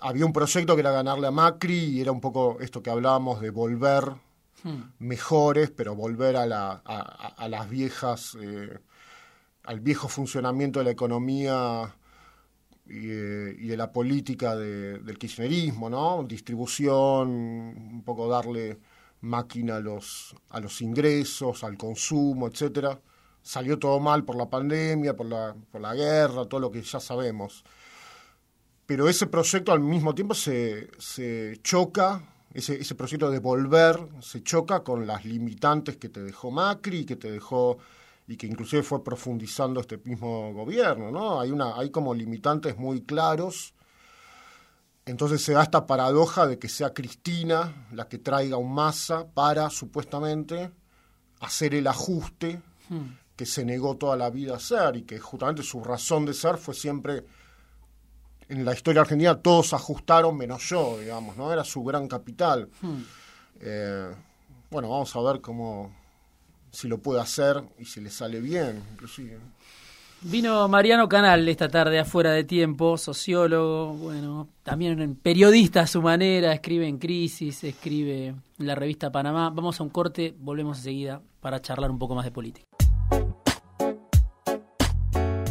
Había 0.02 0.26
un 0.26 0.34
proyecto 0.34 0.76
que 0.76 0.82
era 0.82 0.92
ganarle 0.92 1.28
a 1.28 1.32
Macri 1.32 1.78
y 1.78 2.02
era 2.02 2.12
un 2.12 2.20
poco 2.20 2.58
esto 2.60 2.84
que 2.84 2.90
hablábamos 2.90 3.40
de 3.42 3.52
volver 3.52 4.04
hmm. 4.64 4.82
mejores, 5.00 5.72
pero 5.72 5.96
volver 5.96 6.36
a, 6.36 6.46
la, 6.46 6.82
a, 6.84 7.48
las 7.48 7.70
viejas, 7.70 8.38
eh, 8.42 8.80
al 9.64 9.80
viejo 9.80 10.08
funcionamiento 10.08 10.80
de 10.80 10.86
la 10.86 10.92
economía 10.92 11.96
eh, 12.88 13.56
y, 13.58 13.68
de 13.68 13.78
la 13.78 13.92
política 13.92 14.56
del 14.56 15.18
kirchnerismo, 15.18 15.90
¿no? 15.90 16.24
Distribución, 16.24 17.30
un 17.30 18.04
poco 18.06 18.28
darle 18.28 18.78
máquina 19.22 19.78
a 19.78 19.80
los, 19.80 20.36
a 20.50 20.60
los 20.60 20.82
ingresos, 20.82 21.64
al 21.64 21.78
consumo, 21.78 22.48
etcétera. 22.48 23.00
Salió 23.42 23.80
todo 23.80 24.00
mal 24.00 24.24
por 24.24 24.36
la 24.36 24.50
pandemia, 24.50 25.16
por 25.16 25.28
la, 25.28 25.56
por 25.72 25.82
la 25.82 25.94
guerra, 25.96 26.46
todo 26.46 26.60
lo 26.60 26.72
que 26.72 26.82
ya 26.82 27.00
sabemos. 27.00 27.64
Pero 28.86 29.10
ese 29.10 29.28
proyecto 29.28 29.72
al 29.72 29.80
mismo 29.80 30.14
tiempo 30.14 30.36
se, 30.36 30.90
se 31.00 31.60
choca, 31.64 32.22
ese, 32.54 32.80
ese 32.80 32.96
proyecto 32.96 33.32
de 33.32 33.40
volver, 33.40 33.98
se 34.22 34.44
choca 34.44 34.84
con 34.84 35.08
las 35.08 35.26
limitantes 35.26 35.98
que 35.98 36.10
te 36.10 36.22
dejó 36.22 36.52
Macri, 36.52 37.06
que 37.06 37.16
te 37.16 37.32
dejó 37.32 37.80
y 38.28 38.38
que 38.38 38.48
inclusive 38.48 38.84
fue 38.84 39.04
profundizando 39.04 39.80
este 39.80 39.98
mismo 39.98 40.52
gobierno, 40.54 41.12
¿no? 41.12 41.40
Hay 41.40 41.52
una, 41.52 41.78
hay 41.78 41.92
como 41.92 42.14
limitantes 42.14 42.78
muy 42.78 43.02
claros. 43.02 43.74
Entonces 45.06 45.44
se 45.44 45.54
da 45.54 45.64
esta 45.64 45.86
paradoja 45.86 46.48
de 46.48 46.58
que 46.58 46.68
sea 46.68 46.94
Cristina 46.94 47.88
la 47.92 48.08
que 48.08 48.18
traiga 48.18 48.58
un 48.58 48.74
masa 48.74 49.28
para 49.28 49.70
supuestamente 49.70 50.72
hacer 51.40 51.76
el 51.76 51.86
ajuste 51.86 52.62
hmm. 52.90 53.06
que 53.36 53.46
se 53.46 53.64
negó 53.64 53.98
toda 53.98 54.18
la 54.18 54.32
vida 54.32 54.54
a 54.54 54.58
hacer 54.58 54.96
y 54.96 55.04
que 55.04 55.20
justamente 55.20 55.62
su 55.62 55.84
razón 55.84 56.26
de 56.26 56.34
ser 56.34 56.58
fue 56.58 56.74
siempre 56.74 57.24
en 58.50 58.66
la 58.66 58.74
historia 58.74 59.02
argentina 59.02 59.40
todos 59.40 59.74
ajustaron 59.74 60.36
menos 60.36 60.68
yo, 60.68 60.98
digamos, 61.00 61.38
¿no? 61.38 61.52
Era 61.54 61.64
su 61.64 61.84
gran 61.84 62.08
capital. 62.08 62.70
Hmm. 62.82 63.02
Eh, 63.60 64.16
bueno, 64.72 64.90
vamos 64.90 65.16
a 65.16 65.22
ver 65.22 65.42
cómo, 65.42 65.96
si 66.76 66.88
lo 66.90 66.98
puede 67.00 67.22
hacer 67.22 67.64
y 67.80 67.86
si 67.86 68.02
le 68.02 68.10
sale 68.10 68.42
bien, 68.42 68.84
inclusive. 68.92 69.40
Vino 70.22 70.68
Mariano 70.68 71.08
Canal 71.08 71.48
esta 71.48 71.70
tarde 71.70 72.00
afuera 72.00 72.32
de 72.32 72.44
tiempo, 72.44 72.98
sociólogo, 72.98 73.94
bueno, 73.94 74.50
también 74.64 75.16
periodista 75.16 75.82
a 75.82 75.88
su 75.88 76.02
manera, 76.02 76.52
escribe 76.52 76.88
en 76.88 76.98
Crisis, 76.98 77.64
escribe 77.64 78.28
en 78.28 78.44
la 78.58 78.76
revista 78.76 79.12
Panamá. 79.12 79.52
Vamos 79.52 79.80
a 79.80 79.84
un 79.84 79.90
corte, 79.90 80.36
volvemos 80.38 80.80
enseguida 80.80 81.22
para 81.40 81.62
charlar 81.62 81.92
un 81.92 82.00
poco 82.00 82.16
más 82.16 82.26
de 82.26 82.32
política. 82.32 82.66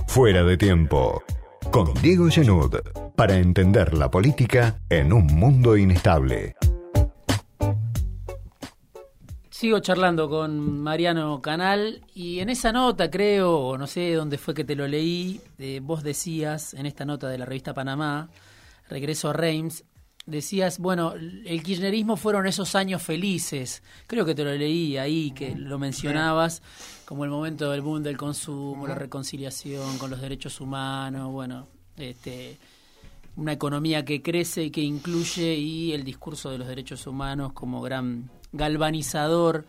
Fuera 0.09 0.43
de 0.45 0.57
tiempo, 0.57 1.23
con 1.71 1.95
Diego 2.03 2.29
Genud, 2.29 2.77
para 3.17 3.37
entender 3.37 3.95
la 3.95 4.11
política 4.11 4.81
en 4.91 5.13
un 5.13 5.27
mundo 5.27 5.77
inestable. 5.77 6.55
Sigo 9.55 9.79
charlando 9.79 10.29
con 10.29 10.81
Mariano 10.81 11.41
Canal 11.41 12.03
y 12.13 12.41
en 12.41 12.51
esa 12.51 12.73
nota, 12.73 13.09
creo, 13.09 13.57
o 13.57 13.79
no 13.79 13.87
sé 13.87 14.13
dónde 14.15 14.37
fue 14.37 14.53
que 14.53 14.65
te 14.65 14.75
lo 14.75 14.89
leí, 14.89 15.41
eh, 15.61 15.79
vos 15.81 16.03
decías, 16.03 16.75
en 16.75 16.87
esta 16.87 17.05
nota 17.05 17.29
de 17.29 17.39
la 17.39 17.45
revista 17.45 17.73
Panamá, 17.73 18.31
Regreso 18.89 19.31
a 19.31 19.33
Reims, 19.33 19.85
decías, 20.27 20.81
bueno, 20.81 21.13
el 21.15 21.63
kirchnerismo 21.63 22.17
fueron 22.17 22.49
esos 22.49 22.75
años 22.75 23.01
felices. 23.01 23.85
Creo 24.09 24.25
que 24.25 24.35
te 24.35 24.43
lo 24.43 24.53
leí 24.53 24.97
ahí, 24.97 25.31
que 25.31 25.55
lo 25.55 25.79
mencionabas, 25.79 26.61
como 27.05 27.23
el 27.23 27.31
momento 27.31 27.71
del 27.71 27.81
boom 27.81 28.03
del 28.03 28.17
consumo, 28.17 28.89
la 28.89 28.97
reconciliación 28.97 29.99
con 29.99 30.11
los 30.11 30.21
derechos 30.21 30.61
humanos, 30.61 31.31
bueno, 31.31 31.69
este 31.97 32.59
una 33.37 33.53
economía 33.53 34.05
que 34.05 34.21
crece 34.21 34.65
y 34.65 34.71
que 34.71 34.81
incluye 34.81 35.55
y 35.55 35.93
el 35.93 36.05
discurso 36.05 36.51
de 36.51 36.59
los 36.59 36.69
derechos 36.69 37.07
humanos 37.07 37.53
como 37.53 37.81
gran 37.81 38.31
galvanizador, 38.55 39.67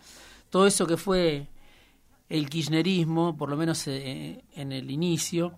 todo 0.50 0.68
eso 0.68 0.88
que 0.88 0.96
fue 0.96 1.48
el 2.30 2.50
kirchnerismo, 2.50 3.36
por 3.36 3.50
lo 3.50 3.58
menos 3.58 3.88
eh, 3.88 4.44
en 4.56 4.72
el 4.72 4.90
inicio. 4.90 5.58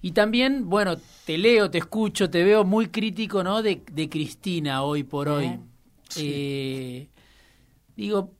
Y 0.00 0.12
también, 0.12 0.68
bueno, 0.68 0.96
te 1.24 1.36
leo, 1.36 1.70
te 1.70 1.78
escucho, 1.78 2.30
te 2.30 2.44
veo 2.44 2.64
muy 2.64 2.88
crítico, 2.88 3.42
¿no? 3.42 3.62
De, 3.62 3.82
Cristina 4.08 4.82
hoy 4.84 5.02
por 5.02 5.28
hoy. 5.28 5.58
Eh, 6.16 7.08
digo, 7.96 8.30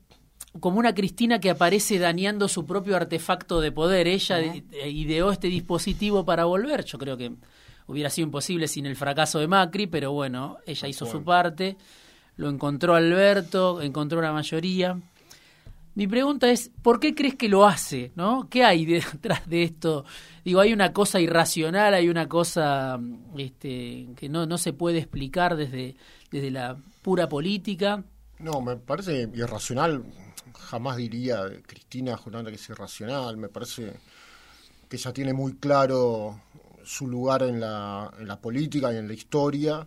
como 0.59 0.79
una 0.79 0.95
Cristina 0.95 1.39
que 1.39 1.49
aparece 1.49 1.99
dañando 1.99 2.47
su 2.47 2.65
propio 2.65 2.95
artefacto 2.95 3.59
de 3.59 3.71
poder. 3.71 4.07
Ella 4.07 4.41
ideó 4.87 5.31
este 5.31 5.47
dispositivo 5.47 6.23
para 6.23 6.45
volver. 6.45 6.85
Yo 6.85 6.97
creo 6.97 7.17
que 7.17 7.33
hubiera 7.87 8.09
sido 8.09 8.27
imposible 8.27 8.67
sin 8.67 8.85
el 8.85 8.95
fracaso 8.95 9.39
de 9.39 9.47
Macri, 9.47 9.87
pero 9.87 10.13
bueno, 10.13 10.59
ella 10.65 10.87
hizo 10.87 11.05
su 11.05 11.23
parte 11.23 11.75
lo 12.39 12.49
encontró 12.49 12.95
Alberto, 12.95 13.81
encontró 13.81 14.21
la 14.21 14.31
mayoría. 14.31 14.97
Mi 15.95 16.07
pregunta 16.07 16.49
es, 16.49 16.71
¿por 16.81 17.01
qué 17.01 17.13
crees 17.13 17.35
que 17.35 17.49
lo 17.49 17.67
hace? 17.67 18.13
¿no? 18.15 18.47
¿Qué 18.49 18.63
hay 18.63 18.85
detrás 18.85 19.49
de 19.49 19.63
esto? 19.63 20.05
Digo, 20.45 20.61
hay 20.61 20.71
una 20.71 20.93
cosa 20.93 21.19
irracional, 21.19 21.93
hay 21.93 22.07
una 22.07 22.29
cosa 22.29 22.97
este, 23.37 24.07
que 24.15 24.29
no, 24.29 24.45
no 24.45 24.57
se 24.57 24.71
puede 24.71 24.99
explicar 24.99 25.57
desde, 25.57 25.97
desde 26.31 26.49
la 26.49 26.77
pura 27.01 27.27
política. 27.27 28.05
No, 28.39 28.61
me 28.61 28.77
parece 28.77 29.29
irracional. 29.33 30.01
Jamás 30.53 30.95
diría 30.95 31.41
Cristina 31.67 32.15
justamente 32.15 32.51
que 32.51 32.55
es 32.55 32.69
irracional. 32.69 33.35
Me 33.35 33.49
parece 33.49 33.91
que 34.87 34.95
ella 34.95 35.11
tiene 35.11 35.33
muy 35.33 35.55
claro 35.55 36.39
su 36.85 37.05
lugar 37.05 37.43
en 37.43 37.59
la, 37.59 38.09
en 38.17 38.29
la 38.29 38.39
política 38.39 38.93
y 38.93 38.95
en 38.95 39.09
la 39.09 39.13
historia 39.13 39.85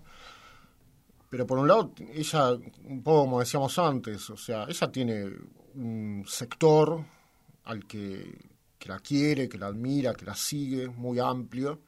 pero 1.32 1.46
por 1.46 1.58
un 1.58 1.66
lado, 1.66 1.94
ella, 2.12 2.50
un 2.84 3.02
poco 3.02 3.22
como 3.22 3.40
decíamos 3.40 3.78
antes, 3.78 4.28
o 4.28 4.36
sea, 4.36 4.66
ella 4.68 4.92
tiene 4.92 5.30
un 5.76 6.26
sector 6.28 7.02
al 7.64 7.86
que, 7.86 8.50
la 8.82 8.98
quiere, 8.98 9.48
que 9.48 9.56
la 9.56 9.68
admira, 9.68 10.12
que 10.12 10.26
la 10.26 10.34
sigue, 10.34 10.88
muy 10.88 11.20
amplio, 11.20 11.80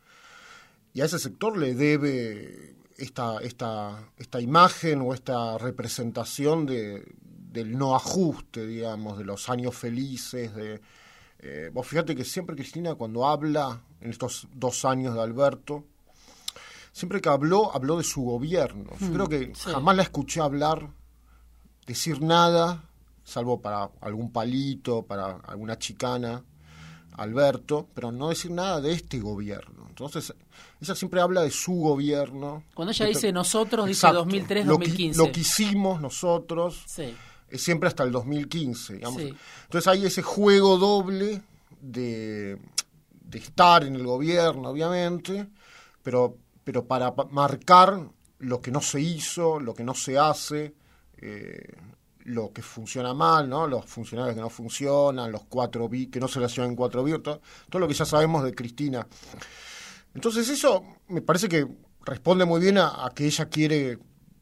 y 0.94 1.02
a 1.02 1.04
ese 1.04 1.18
sector 1.18 1.58
le 1.58 1.74
debe 1.74 2.74
esta, 2.96 3.36
esta, 3.42 4.08
esta 4.16 4.40
imagen 4.40 5.02
o 5.02 5.12
esta 5.12 5.58
representación 5.58 6.64
de, 6.64 7.04
del 7.20 7.76
no 7.76 7.94
ajuste, 7.94 8.66
digamos, 8.66 9.18
de 9.18 9.24
los 9.24 9.50
años 9.50 9.74
felices, 9.74 10.54
de... 10.54 10.80
Eh, 11.40 11.70
vos 11.70 11.86
fíjate 11.86 12.16
que 12.16 12.24
siempre 12.24 12.56
Cristina 12.56 12.94
cuando 12.94 13.26
habla 13.26 13.82
en 14.00 14.08
estos 14.08 14.48
dos 14.54 14.86
años 14.86 15.12
de 15.14 15.20
Alberto, 15.20 15.84
siempre 16.94 17.20
que 17.20 17.28
habló, 17.28 17.74
habló 17.74 17.98
de 17.98 18.04
su 18.04 18.22
gobierno. 18.22 18.92
Yo 18.98 19.12
creo 19.12 19.28
que 19.28 19.52
jamás 19.54 19.96
la 19.96 20.04
escuché 20.04 20.40
hablar, 20.40 20.88
decir 21.86 22.22
nada 22.22 22.88
salvo 23.24 23.60
para 23.60 23.90
algún 24.00 24.30
palito, 24.30 25.02
para 25.02 25.36
alguna 25.36 25.78
chicana, 25.78 26.44
Alberto, 27.16 27.88
pero 27.94 28.12
no 28.12 28.28
decir 28.28 28.50
nada 28.50 28.80
de 28.80 28.92
este 28.92 29.18
gobierno. 29.18 29.86
Entonces, 29.88 30.34
ella 30.80 30.94
siempre 30.94 31.20
habla 31.20 31.42
de 31.42 31.50
su 31.50 31.72
gobierno. 31.72 32.64
Cuando 32.74 32.92
ella 32.92 33.06
dice 33.06 33.32
nosotros, 33.32 33.86
dice 33.86 34.06
2003-2015. 34.08 35.14
Lo, 35.16 35.32
que 35.32 35.40
hicimos 35.40 36.00
nosotros 36.00 36.84
es 37.48 37.62
siempre 37.62 37.88
hasta 37.88 38.02
el 38.02 38.12
2015. 38.12 38.94
Entonces 38.94 39.86
hay 39.86 40.04
ese 40.04 40.22
juego 40.22 40.76
doble 40.76 41.42
de, 41.80 42.58
de 43.10 43.38
estar 43.38 43.84
en 43.84 43.94
el 43.94 44.04
gobierno, 44.04 44.68
obviamente, 44.68 45.46
pero, 46.02 46.36
pero 46.64 46.86
para 46.86 47.14
marcar 47.30 48.08
lo 48.38 48.60
que 48.60 48.70
no 48.70 48.80
se 48.80 49.00
hizo, 49.00 49.60
lo 49.60 49.74
que 49.74 49.84
no 49.84 49.94
se 49.94 50.18
hace, 50.18 50.74
eh, 51.18 51.76
lo 52.24 52.52
que 52.52 52.62
funciona 52.62 53.12
mal, 53.12 53.48
¿no? 53.48 53.66
Los 53.66 53.84
funcionarios 53.84 54.34
que 54.34 54.40
no 54.40 54.50
funcionan, 54.50 55.30
los 55.30 55.44
cuatro 55.44 55.88
que 55.90 56.20
no 56.20 56.28
se 56.28 56.38
relacionan 56.38 56.70
en 56.70 56.76
cuatro 56.76 57.04
b 57.04 57.18
todo, 57.18 57.40
lo 57.72 57.86
que 57.86 57.94
ya 57.94 58.04
sabemos 58.04 58.42
de 58.44 58.54
Cristina. 58.54 59.06
Entonces 60.14 60.48
eso 60.48 60.82
me 61.08 61.20
parece 61.20 61.48
que 61.48 61.66
responde 62.02 62.44
muy 62.44 62.60
bien 62.60 62.78
a, 62.78 63.10
que 63.14 63.26
ella 63.26 63.46
quiere 63.46 63.98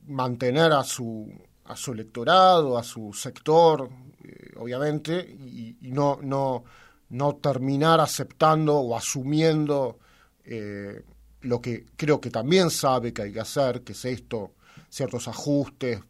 mantener 0.06 0.72
a 0.72 0.84
su 0.84 1.32
a 1.64 1.76
su 1.76 1.92
electorado, 1.92 2.76
a 2.76 2.82
su 2.82 3.12
sector, 3.12 3.88
eh, 4.24 4.52
obviamente, 4.58 5.20
y, 5.20 5.76
no, 5.80 6.18
no, 6.20 6.64
no 7.10 7.36
terminar 7.36 8.00
aceptando 8.00 8.76
o 8.76 8.96
asumiendo 8.96 9.98
eh, 10.44 11.02
lo 11.42 11.60
que 11.60 11.86
creo 11.96 12.20
que 12.20 12.30
también 12.30 12.70
sabe 12.70 13.12
que 13.12 13.22
hay 13.22 13.32
que 13.32 13.40
hacer, 13.40 13.82
que 13.82 13.92
es 13.92 14.04
esto, 14.04 14.52
ciertos 14.88 15.28
ajustes, 15.28 16.00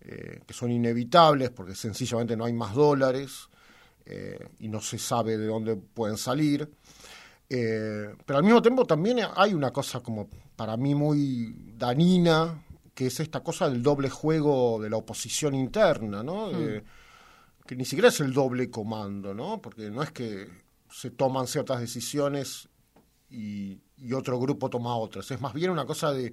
eh, 0.00 0.40
que 0.46 0.54
son 0.54 0.70
inevitables 0.70 1.50
porque 1.50 1.74
sencillamente 1.74 2.36
no 2.36 2.44
hay 2.44 2.52
más 2.52 2.74
dólares 2.74 3.48
eh, 4.06 4.48
y 4.60 4.68
no 4.68 4.80
se 4.80 4.98
sabe 4.98 5.36
de 5.36 5.46
dónde 5.46 5.76
pueden 5.76 6.16
salir. 6.16 6.68
Eh, 7.50 8.14
pero 8.24 8.38
al 8.38 8.44
mismo 8.44 8.62
tiempo 8.62 8.84
también 8.84 9.20
hay 9.34 9.54
una 9.54 9.70
cosa 9.72 10.00
como 10.00 10.28
para 10.56 10.76
mí 10.76 10.94
muy 10.94 11.72
danina, 11.76 12.62
que 12.94 13.06
es 13.06 13.20
esta 13.20 13.40
cosa 13.40 13.68
del 13.68 13.82
doble 13.82 14.10
juego 14.10 14.80
de 14.80 14.90
la 14.90 14.96
oposición 14.96 15.54
interna, 15.54 16.22
¿no? 16.22 16.50
Hmm. 16.50 16.82
que 17.66 17.76
ni 17.76 17.84
siquiera 17.84 18.08
es 18.08 18.20
el 18.20 18.32
doble 18.32 18.70
comando, 18.70 19.34
¿no? 19.34 19.60
Porque 19.60 19.90
no 19.90 20.02
es 20.02 20.10
que 20.10 20.48
se 20.90 21.10
toman 21.10 21.46
ciertas 21.46 21.80
decisiones 21.80 22.68
y 23.30 23.78
otro 24.12 24.38
grupo 24.38 24.68
toma 24.68 24.96
otras, 24.96 25.30
es 25.30 25.40
más 25.40 25.52
bien 25.52 25.70
una 25.70 25.84
cosa 25.84 26.12
de 26.12 26.32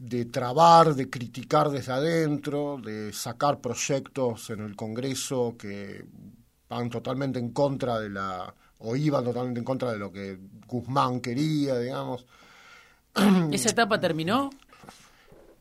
de 0.00 0.24
trabar, 0.24 0.94
de 0.94 1.10
criticar 1.10 1.68
desde 1.68 1.92
adentro, 1.92 2.80
de 2.82 3.12
sacar 3.12 3.60
proyectos 3.60 4.48
en 4.48 4.60
el 4.60 4.74
Congreso 4.74 5.56
que 5.58 6.06
van 6.70 6.88
totalmente 6.88 7.38
en 7.38 7.50
contra 7.50 8.00
de 8.00 8.08
la, 8.08 8.54
o 8.78 8.96
iban 8.96 9.22
totalmente 9.22 9.60
en 9.60 9.64
contra 9.64 9.92
de 9.92 9.98
lo 9.98 10.10
que 10.10 10.38
Guzmán 10.66 11.20
quería, 11.20 11.78
digamos. 11.78 12.24
¿Esa 13.52 13.68
etapa 13.68 14.00
terminó? 14.00 14.48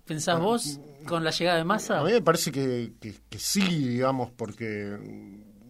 ¿Pensás 0.05 0.37
ah, 0.37 0.39
vos 0.39 0.79
con 1.05 1.25
la 1.25 1.31
llegada 1.31 1.57
de 1.57 1.65
Massa? 1.65 1.99
A 1.99 2.03
mí 2.05 2.13
me 2.13 2.21
parece 2.21 2.49
que, 2.49 2.93
sí, 3.37 3.61
digamos, 3.61 4.31
porque 4.31 4.97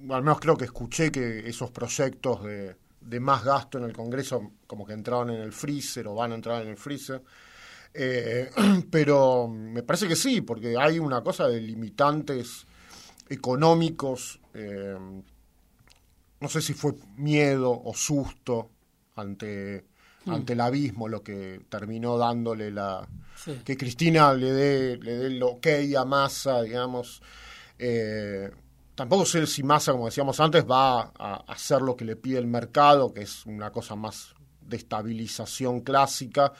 al 0.09 0.21
menos 0.21 0.39
creo 0.39 0.55
que 0.55 0.65
escuché 0.65 1.11
que 1.11 1.49
esos 1.49 1.71
proyectos 1.71 2.43
de, 2.43 2.75
de 3.01 3.19
más 3.19 3.43
gasto 3.43 3.77
en 3.77 3.85
el 3.85 3.93
Congreso 3.93 4.51
como 4.67 4.85
que 4.85 4.93
entraron 4.93 5.29
en 5.31 5.41
el 5.41 5.51
freezer 5.51 6.07
o 6.07 6.15
van 6.15 6.31
a 6.31 6.35
entrar 6.35 6.61
en 6.61 6.69
el 6.69 6.77
freezer. 6.77 7.21
Eh, 7.93 8.49
pero 8.91 9.47
me 9.47 9.83
parece 9.83 10.07
que 10.07 10.15
sí, 10.15 10.41
porque 10.41 10.75
hay 10.77 10.99
una 10.99 11.21
cosa 11.21 11.47
de 11.47 11.61
limitantes 11.61 12.65
económicos. 13.29 14.39
Eh, 14.53 14.97
no 16.39 16.47
sé 16.47 16.61
si 16.61 16.73
fue 16.73 16.93
miedo 17.17 17.81
o 17.83 17.93
susto 17.93 18.69
ante, 19.15 19.85
hmm. 20.25 20.31
ante 20.31 20.53
el 20.53 20.61
abismo 20.61 21.07
lo 21.07 21.23
que 21.23 21.61
terminó 21.69 22.17
dándole 22.17 22.71
la. 22.71 23.07
que 23.65 23.77
Cristina 23.77 24.33
le 24.33 24.51
dé, 24.51 24.97
le 24.97 25.17
dé 25.17 25.27
el 25.27 25.43
ok 25.43 25.67
a 25.97 26.05
Massa, 26.05 26.61
digamos. 26.61 27.21
Eh, 27.77 28.49
tampoco 28.99 29.25
sé 29.25 29.47
si 29.47 29.63
Massa, 29.63 29.93
como 29.93 30.07
decíamos 30.07 30.41
antes, 30.41 30.65
va 30.69 31.13
a 31.17 31.35
hacer 31.47 31.81
lo 31.81 31.95
que 31.95 32.03
le 32.03 32.17
pide 32.17 32.37
el 32.37 32.47
mercado, 32.47 33.13
que 33.13 33.21
es 33.21 33.45
una 33.45 33.71
cosa 33.71 33.95
más 33.95 34.33
de 34.59 34.75
estabilización 34.75 35.79
clásica, 35.79 36.51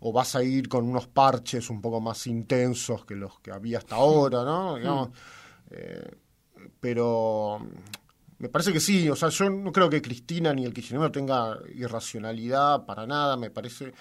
o 0.00 0.12
vas 0.12 0.34
a 0.34 0.42
ir 0.42 0.68
con 0.68 0.88
unos 0.88 1.06
parches 1.06 1.70
un 1.70 1.80
poco 1.80 2.00
más 2.00 2.26
intensos 2.26 3.04
que 3.04 3.14
los 3.14 3.38
que 3.38 3.52
había 3.52 3.78
hasta 3.78 3.94
ahora, 3.94 4.42
¿no? 4.42 5.06
Mm. 5.06 5.12
Eh, 5.70 6.16
pero 6.80 7.60
me 8.38 8.48
parece 8.48 8.72
que 8.72 8.80
sí, 8.80 9.08
o 9.08 9.14
sea, 9.14 9.28
yo 9.28 9.48
no 9.48 9.70
creo 9.70 9.88
que 9.88 10.02
Cristina 10.02 10.52
ni 10.52 10.64
el 10.64 10.74
kirchnerismo 10.74 11.12
tenga 11.12 11.60
irracionalidad 11.76 12.84
para 12.86 13.06
nada, 13.06 13.36
me 13.36 13.50
parece, 13.50 13.94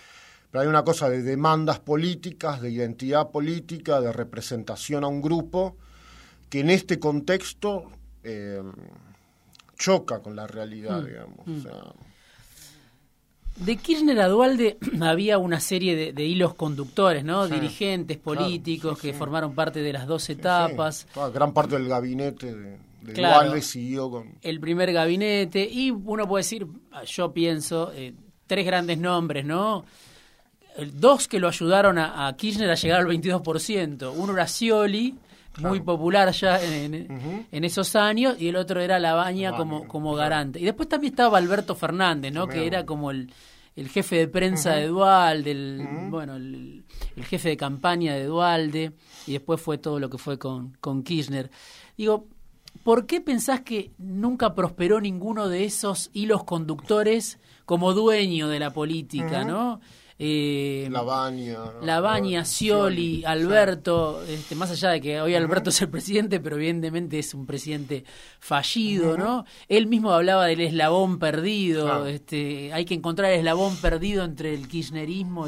pero 0.50 0.64
hay 0.64 0.68
una 0.68 0.84
cosa 0.84 1.10
de 1.10 1.22
demandas 1.22 1.80
políticas, 1.80 2.60
de 2.60 2.72
identidad 2.72 3.30
política, 3.30 4.02
de 4.02 4.12
representación 4.12 5.04
a 5.04 5.08
un 5.08 5.22
grupo, 5.22 5.78
que 6.54 6.60
en 6.60 6.70
este 6.70 7.00
contexto 7.00 7.86
eh, 8.24 8.62
choca 9.76 10.20
con 10.20 10.36
la 10.36 10.46
realidad, 10.46 11.02
mm. 11.02 11.06
digamos. 11.08 11.48
Mm. 11.48 11.58
O 11.58 11.62
sea, 11.63 11.94
de 13.56 13.76
Kirchner 13.78 14.20
a 14.20 14.28
Dualde 14.28 14.78
había 15.02 15.39
una 15.39 15.60
serie 15.60 16.13
de, 16.13 16.24
hilos 16.24 16.54
conductores, 16.54 17.24
¿no? 17.24 17.48
Dirigentes, 17.48 18.20
políticos 18.20 19.00
que 19.00 19.13
formaron 19.13 19.56
parte 19.56 19.82
de 19.82 19.94
las 19.94 20.06
dos 20.06 20.30
etapas. 20.30 21.08
gran 21.34 21.54
parte 21.54 21.76
del 21.76 21.88
gabinete 21.88 22.54
de, 22.54 22.78
Dualde 23.02 23.60
siguió 23.63 24.12
con... 24.12 24.36
El 24.44 24.60
primer 24.60 24.94
gabinete, 24.94 25.68
y 25.68 25.89
uno 25.89 26.28
puede 26.28 26.44
decir, 26.44 26.68
yo 27.08 27.34
pienso, 27.34 27.92
eh, 27.96 28.13
tres 28.46 28.63
grandes 28.63 29.00
nombres, 29.00 29.44
¿no? 29.44 29.86
Dos 30.94 31.28
que 31.28 31.39
lo 31.39 31.48
ayudaron 31.48 31.98
a, 31.98 32.32
Kirchner 32.38 32.70
a 32.70 32.76
llegar 32.76 33.02
al 33.02 33.08
22%. 33.08 34.13
Uno 34.16 34.34
era 34.34 34.48
Scioli, 34.48 35.18
muy 35.60 35.82
popular 35.82 36.32
ya 36.32 36.60
en, 36.62 37.48
esos 37.52 37.96
años, 37.96 38.36
y 38.39 38.48
el 38.48 38.56
otro 38.56 38.82
era 38.82 39.00
Labaña 39.00 39.56
como, 39.56 39.88
como 39.88 40.16
garante. 40.16 40.60
Y 40.60 40.63
después 40.63 40.89
también 40.89 41.13
estaba 41.13 41.38
Alberto 41.38 41.76
Fernández, 41.76 42.34
¿no? 42.34 42.48
Que 42.48 42.66
era 42.66 42.86
como 42.86 43.12
el, 43.12 43.32
el 43.76 43.89
jefe 43.89 44.18
de 44.18 44.28
prensa 44.28 44.74
de 44.76 44.88
Dualde, 44.88 45.52
el, 45.52 45.88
bueno, 46.10 46.36
el, 46.36 46.84
jefe 47.24 47.50
de 47.50 47.58
campaña 47.58 48.13
de 48.13 48.26
Dualde, 48.26 48.94
y 49.28 49.34
después 49.34 49.62
fue 49.62 49.78
todo 49.78 50.00
lo 50.00 50.10
que 50.10 50.18
fue 50.18 50.38
con, 50.38 50.76
con 50.80 51.04
Kirchner. 51.04 51.50
Digo, 51.98 52.28
¿por 52.84 53.06
qué 53.06 53.22
pensás 53.22 53.62
que 53.62 53.92
nunca 53.98 54.56
prosperó 54.56 55.00
ninguno 55.00 55.50
de 55.50 55.66
esos 55.66 56.10
hilos 56.13 56.44
conductores 56.44 57.39
como 57.66 57.94
dueño 57.94 58.48
de 58.50 58.60
la 58.60 58.72
política, 58.72 59.44
¿no? 59.44 59.80
Eh, 60.26 60.88
La 60.90 62.00
Baña, 62.00 62.46
Scioli, 62.46 63.26
Alberto, 63.26 64.24
este, 64.24 64.56
más 64.56 64.72
allá 64.72 64.92
de 64.92 65.02
que 65.02 65.20
hoy 65.20 65.36
Alberto 65.36 65.70
es 65.70 65.82
el 65.82 65.90
presidente, 65.90 66.40
pero 66.40 66.56
evidentemente 66.56 67.20
es 67.20 67.34
un 67.34 67.46
presidente 67.46 68.06
fallido, 68.40 69.18
¿no? 69.18 69.44
Él 69.68 69.88
mismo 69.88 70.12
hablaba 70.12 70.46
del 70.46 70.62
eslabón 70.62 71.20
perdido, 71.20 72.08
este, 72.08 72.72
hay 72.72 72.86
que 72.86 72.94
encontrar 72.94 73.32
el 73.32 73.40
eslabón 73.40 73.76
perdido 73.76 74.24
entre 74.24 74.54
el 74.54 74.70
kirchnerismo 74.70 75.48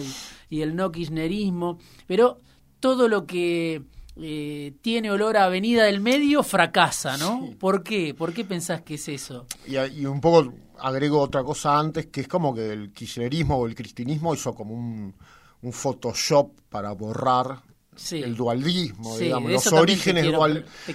y, 0.50 0.62
el 0.62 0.76
no 0.76 0.92
kirchnerismo, 0.92 1.80
pero 2.06 2.40
todo 2.82 3.08
lo 3.08 3.26
que 3.26 3.82
eh, 4.17 4.73
tiene 4.82 5.12
olor 5.12 5.36
a 5.36 5.45
Avenida 5.45 5.84
del 5.84 5.99
Medio 5.99 6.41
fracasa, 6.41 7.17
¿no? 7.17 7.49
¿Por 7.60 7.84
qué? 7.84 8.13
¿Por 8.13 8.34
qué 8.34 8.45
pensás 8.45 8.82
que 8.82 8.95
es 8.95 9.08
eso? 9.10 9.45
y 9.67 10.06
un 10.06 10.21
poco 10.21 10.54
agrego 10.80 11.19
otra 11.19 11.43
cosa 11.43 11.78
antes, 11.78 12.08
que 12.08 12.21
es 12.21 12.28
como 12.28 12.54
que 12.54 12.71
el 12.71 12.91
kirchnerismo 12.93 13.58
o 13.58 13.67
el 13.67 13.75
cristinismo 13.75 14.34
hizo 14.34 14.54
como 14.54 14.73
un, 14.73 15.13
Photoshop 15.67 16.51
para 16.69 16.91
borrar 16.91 17.63
el 18.12 18.36
dualismo, 18.36 19.17
digamos, 19.17 19.51
los 19.51 19.73
orígenes 19.73 20.32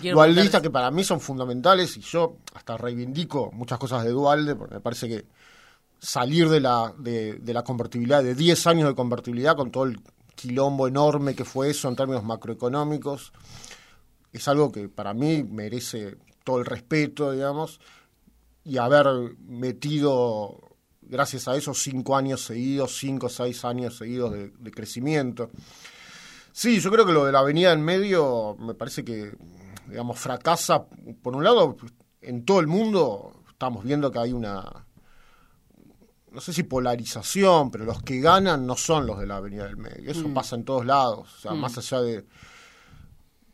dualistas 0.00 0.62
que 0.62 0.70
para 0.70 0.92
mí 0.92 1.02
son 1.02 1.20
fundamentales 1.20 1.96
y 1.96 2.00
yo 2.02 2.36
hasta 2.54 2.76
reivindico 2.76 3.50
muchas 3.52 3.80
cosas 3.80 4.04
de 4.04 4.10
Dualde 4.10 4.54
porque 4.54 4.74
me 4.74 4.80
parece 4.80 5.08
que 5.08 5.24
salir 5.98 6.48
de 6.48 6.60
la, 6.60 6.94
de, 6.96 7.40
la 7.46 7.64
convertibilidad, 7.64 8.22
de 8.22 8.36
10 8.36 8.66
años 8.68 8.88
de 8.88 8.94
convertibilidad 8.94 9.56
con 9.56 9.72
todo 9.72 9.84
el 9.84 10.00
quilombo 10.40 10.88
enorme 10.88 11.34
que 11.34 11.44
fue 11.44 11.70
eso 11.70 11.88
en 11.88 11.96
términos 11.96 12.24
macroeconómicos, 12.24 13.32
es 14.32 14.48
algo 14.48 14.72
que 14.72 14.88
para 14.88 15.12
mí 15.12 15.42
merece 15.42 16.16
todo 16.44 16.58
el 16.58 16.64
respeto, 16.64 17.32
digamos, 17.32 17.78
y 18.64 18.78
haber 18.78 19.06
metido, 19.46 20.76
gracias 21.02 21.46
a 21.46 21.56
esos 21.56 21.82
cinco 21.82 22.16
años 22.16 22.42
seguidos, 22.42 22.96
cinco 22.96 23.26
o 23.26 23.28
seis 23.28 23.64
años 23.66 23.98
seguidos 23.98 24.32
de, 24.32 24.70
crecimiento. 24.70 25.50
Sí, 26.52 26.80
yo 26.80 26.90
creo 26.90 27.04
que 27.04 27.12
lo 27.12 27.26
de 27.26 27.32
la 27.32 27.40
avenida 27.40 27.72
en 27.72 27.82
medio 27.82 28.56
me 28.58 28.74
parece 28.74 29.04
que, 29.04 29.32
digamos, 29.88 30.18
fracasa, 30.18 30.86
por 31.22 31.36
un 31.36 31.44
lado, 31.44 31.76
en 32.22 32.44
todo 32.44 32.60
el 32.60 32.66
mundo 32.66 33.42
estamos 33.50 33.84
viendo 33.84 34.10
que 34.10 34.18
hay 34.18 34.32
una, 34.32 34.86
no 36.32 36.40
sé 36.40 36.52
si 36.52 36.62
polarización, 36.62 37.70
pero 37.70 37.84
los 37.84 38.02
que 38.02 38.20
ganan 38.20 38.66
no 38.66 38.76
son 38.76 39.06
los 39.06 39.18
de 39.18 39.26
la 39.26 39.36
avenida 39.36 39.64
del 39.64 39.76
medio. 39.76 40.10
Eso 40.10 40.28
mm. 40.28 40.34
pasa 40.34 40.56
en 40.56 40.64
todos 40.64 40.86
lados. 40.86 41.32
O 41.34 41.40
sea, 41.40 41.52
mm. 41.52 41.60
más 41.60 41.78
allá 41.78 42.00
de, 42.00 42.24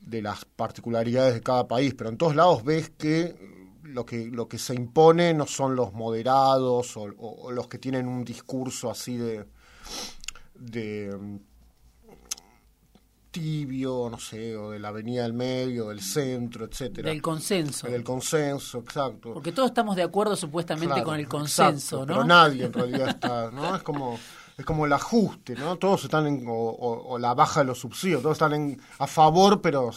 de 0.00 0.22
las 0.22 0.44
particularidades 0.44 1.34
de 1.34 1.40
cada 1.42 1.66
país, 1.66 1.94
pero 1.94 2.10
en 2.10 2.18
todos 2.18 2.36
lados 2.36 2.64
ves 2.64 2.90
que 2.90 3.34
lo 3.82 4.04
que, 4.04 4.26
lo 4.26 4.48
que 4.48 4.58
se 4.58 4.74
impone 4.74 5.32
no 5.34 5.46
son 5.46 5.76
los 5.76 5.92
moderados 5.92 6.96
o, 6.96 7.50
los 7.50 7.68
que 7.68 7.78
tienen 7.78 8.06
un 8.06 8.24
discurso 8.24 8.90
así 8.90 9.16
de, 9.16 9.46
de 10.54 11.40
tibio, 13.36 14.08
no 14.10 14.18
sé, 14.18 14.56
o 14.56 14.70
de 14.70 14.78
la 14.78 14.88
avenida 14.88 15.24
del 15.24 15.34
medio, 15.34 15.88
del 15.88 16.00
centro, 16.00 16.64
etcétera. 16.64 17.10
Del 17.10 17.20
consenso. 17.20 17.86
Del 17.86 18.02
consenso, 18.02 18.78
exacto. 18.78 19.34
Porque 19.34 19.52
todos 19.52 19.68
estamos 19.68 19.94
de 19.94 20.04
acuerdo 20.04 20.34
supuestamente 20.36 21.02
con 21.02 21.20
el 21.20 21.28
consenso, 21.28 21.98
¿no? 22.00 22.06
Pero 22.06 22.24
nadie 22.24 22.64
en 22.64 22.72
realidad 22.72 23.08
está, 23.10 23.50
¿no? 23.50 23.76
Es 23.76 23.82
como 23.82 24.18
es 24.56 24.64
como 24.64 24.86
el 24.86 24.92
ajuste, 24.94 25.54
¿no? 25.54 25.76
Todos 25.76 26.04
están 26.04 26.26
en, 26.26 26.46
o, 26.48 27.18
la 27.20 27.34
baja 27.34 27.60
de 27.60 27.66
los 27.66 27.78
subsidios, 27.78 28.22
todos 28.22 28.36
están 28.36 28.54
en, 28.54 28.80
a 28.98 29.06
favor, 29.06 29.60
pero 29.60 29.90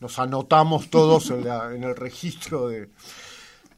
nos 0.00 0.18
anotamos 0.18 0.88
todos 0.88 1.30
en, 1.30 1.46
en 1.46 1.84
el 1.84 1.94
registro 1.94 2.68
de... 2.68 2.88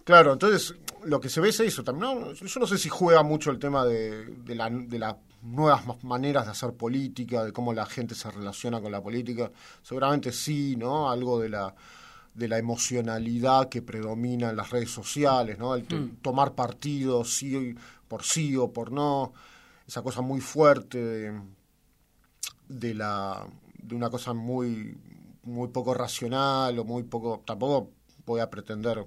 Claro, 0.04 0.35
entonces 0.35 0.76
lo 1.04 1.20
que 1.20 1.28
se 1.28 1.40
ve 1.40 1.48
es 1.48 1.59
eso 1.59 1.83
también. 1.83 2.33
Yo 2.33 2.61
no 2.61 2.66
sé 2.68 2.78
si 2.78 2.88
juega 2.88 3.24
mucho 3.24 3.50
el 3.50 3.59
tema 3.59 3.85
de, 3.85 4.26
de, 4.26 4.54
la, 4.54 4.70
de 4.70 4.98
nuevas 5.44 6.02
maneras 6.02 6.46
de 6.46 6.52
hacer 6.52 6.74
política, 6.74 7.44
de 7.44 7.52
cómo 7.52 7.72
la 7.72 7.87
gente 7.87 8.14
se 8.14 8.30
relaciona 8.30 8.80
con 8.80 8.90
la 8.92 9.02
política. 9.02 9.50
Seguramente 9.83 10.33
sí, 10.33 10.76
¿no? 10.76 11.11
Algo 11.11 11.40
de 11.40 11.50
la 11.50 11.74
de 12.35 12.48
la 12.48 12.59
emocionalidad 12.59 13.68
que 13.68 13.80
predomina 13.80 14.50
en 14.50 14.57
las 14.57 14.70
redes 14.70 14.90
sociales, 14.90 15.57
¿no? 15.57 15.76
El 15.76 15.85
mm. 15.85 16.16
tomar 16.20 16.54
partido 16.54 17.24
sí 17.24 17.76
por 18.09 18.24
sí 18.24 18.57
o 18.57 18.72
por 18.72 18.90
no, 18.90 19.33
esa 19.87 20.02
cosa 20.02 20.20
muy 20.20 20.40
fuerte 20.40 20.98
de, 20.98 21.40
de 22.68 22.94
la 22.94 23.46
de 23.78 23.94
una 23.94 24.11
cosa 24.11 24.33
muy 24.35 24.98
muy 25.44 25.68
poco 25.68 25.94
racional 25.94 26.78
o 26.78 26.85
muy 26.85 27.02
poco, 27.04 27.42
tampoco 27.44 27.90
voy 28.26 28.40
a 28.40 28.50
pretender, 28.50 29.04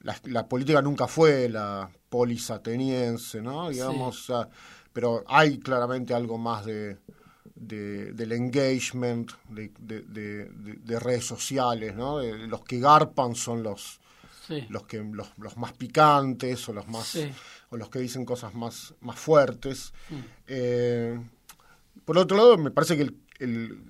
la, 0.00 0.48
política 0.48 0.82
nunca 0.82 1.06
fue 1.06 1.48
la 1.48 1.88
polis 2.08 2.50
ateniense, 2.50 3.40
¿no? 3.40 3.70
Digamos, 3.70 4.30
pero 4.94 5.24
hay 5.26 5.58
claramente 5.58 6.14
algo 6.14 6.38
más 6.38 6.64
de, 6.64 6.96
del 7.54 8.32
engagement, 8.32 9.32
de, 9.50 9.70
de, 9.78 11.00
redes 11.00 11.26
sociales, 11.26 11.94
¿no? 11.94 12.22
los 12.22 12.64
que 12.64 12.80
garpan 12.80 13.34
son 13.34 13.62
los, 13.62 14.00
los 14.70 14.84
que 14.84 14.98
los, 15.02 15.28
los, 15.36 15.56
más 15.58 15.72
picantes 15.72 16.66
o 16.68 16.72
los 16.72 16.88
más 16.88 17.18
o 17.70 17.76
los 17.76 17.90
que 17.90 17.98
dicen 17.98 18.24
cosas 18.24 18.54
más 18.54 18.94
más 19.00 19.18
fuertes. 19.18 19.92
Mm. 20.08 20.14
Eh, 20.46 21.20
por 22.04 22.16
otro 22.16 22.36
lado, 22.36 22.56
me 22.56 22.70
parece 22.70 22.96
que 22.96 23.14
el, 23.40 23.82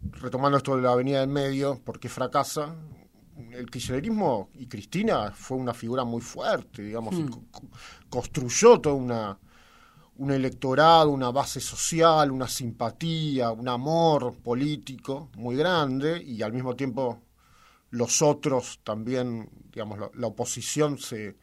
retomando 0.00 0.58
esto 0.58 0.76
de 0.76 0.82
la 0.82 0.92
Avenida 0.92 1.20
del 1.20 1.30
Medio, 1.30 1.80
porque 1.84 2.08
fracasa, 2.08 2.74
el 3.52 3.70
kirchnerismo 3.70 4.50
y 4.54 4.66
Cristina 4.66 5.32
fue 5.32 5.56
una 5.56 5.74
figura 5.74 6.04
muy 6.04 6.20
fuerte, 6.20 6.82
digamos, 6.82 7.14
hmm. 7.14 7.30
construyó 8.08 8.80
toda 8.80 8.94
una 8.94 9.38
un 10.18 10.30
electorado, 10.30 11.10
una 11.10 11.30
base 11.30 11.60
social, 11.60 12.30
una 12.30 12.48
simpatía, 12.48 13.50
un 13.50 13.68
amor 13.68 14.34
político 14.42 15.30
muy 15.36 15.56
grande 15.56 16.22
y 16.22 16.42
al 16.42 16.52
mismo 16.52 16.76
tiempo 16.76 17.22
los 17.90 18.22
otros 18.22 18.80
también, 18.84 19.48
digamos, 19.72 19.98
la, 20.14 20.26
oposición 20.26 20.98
se, 20.98 21.36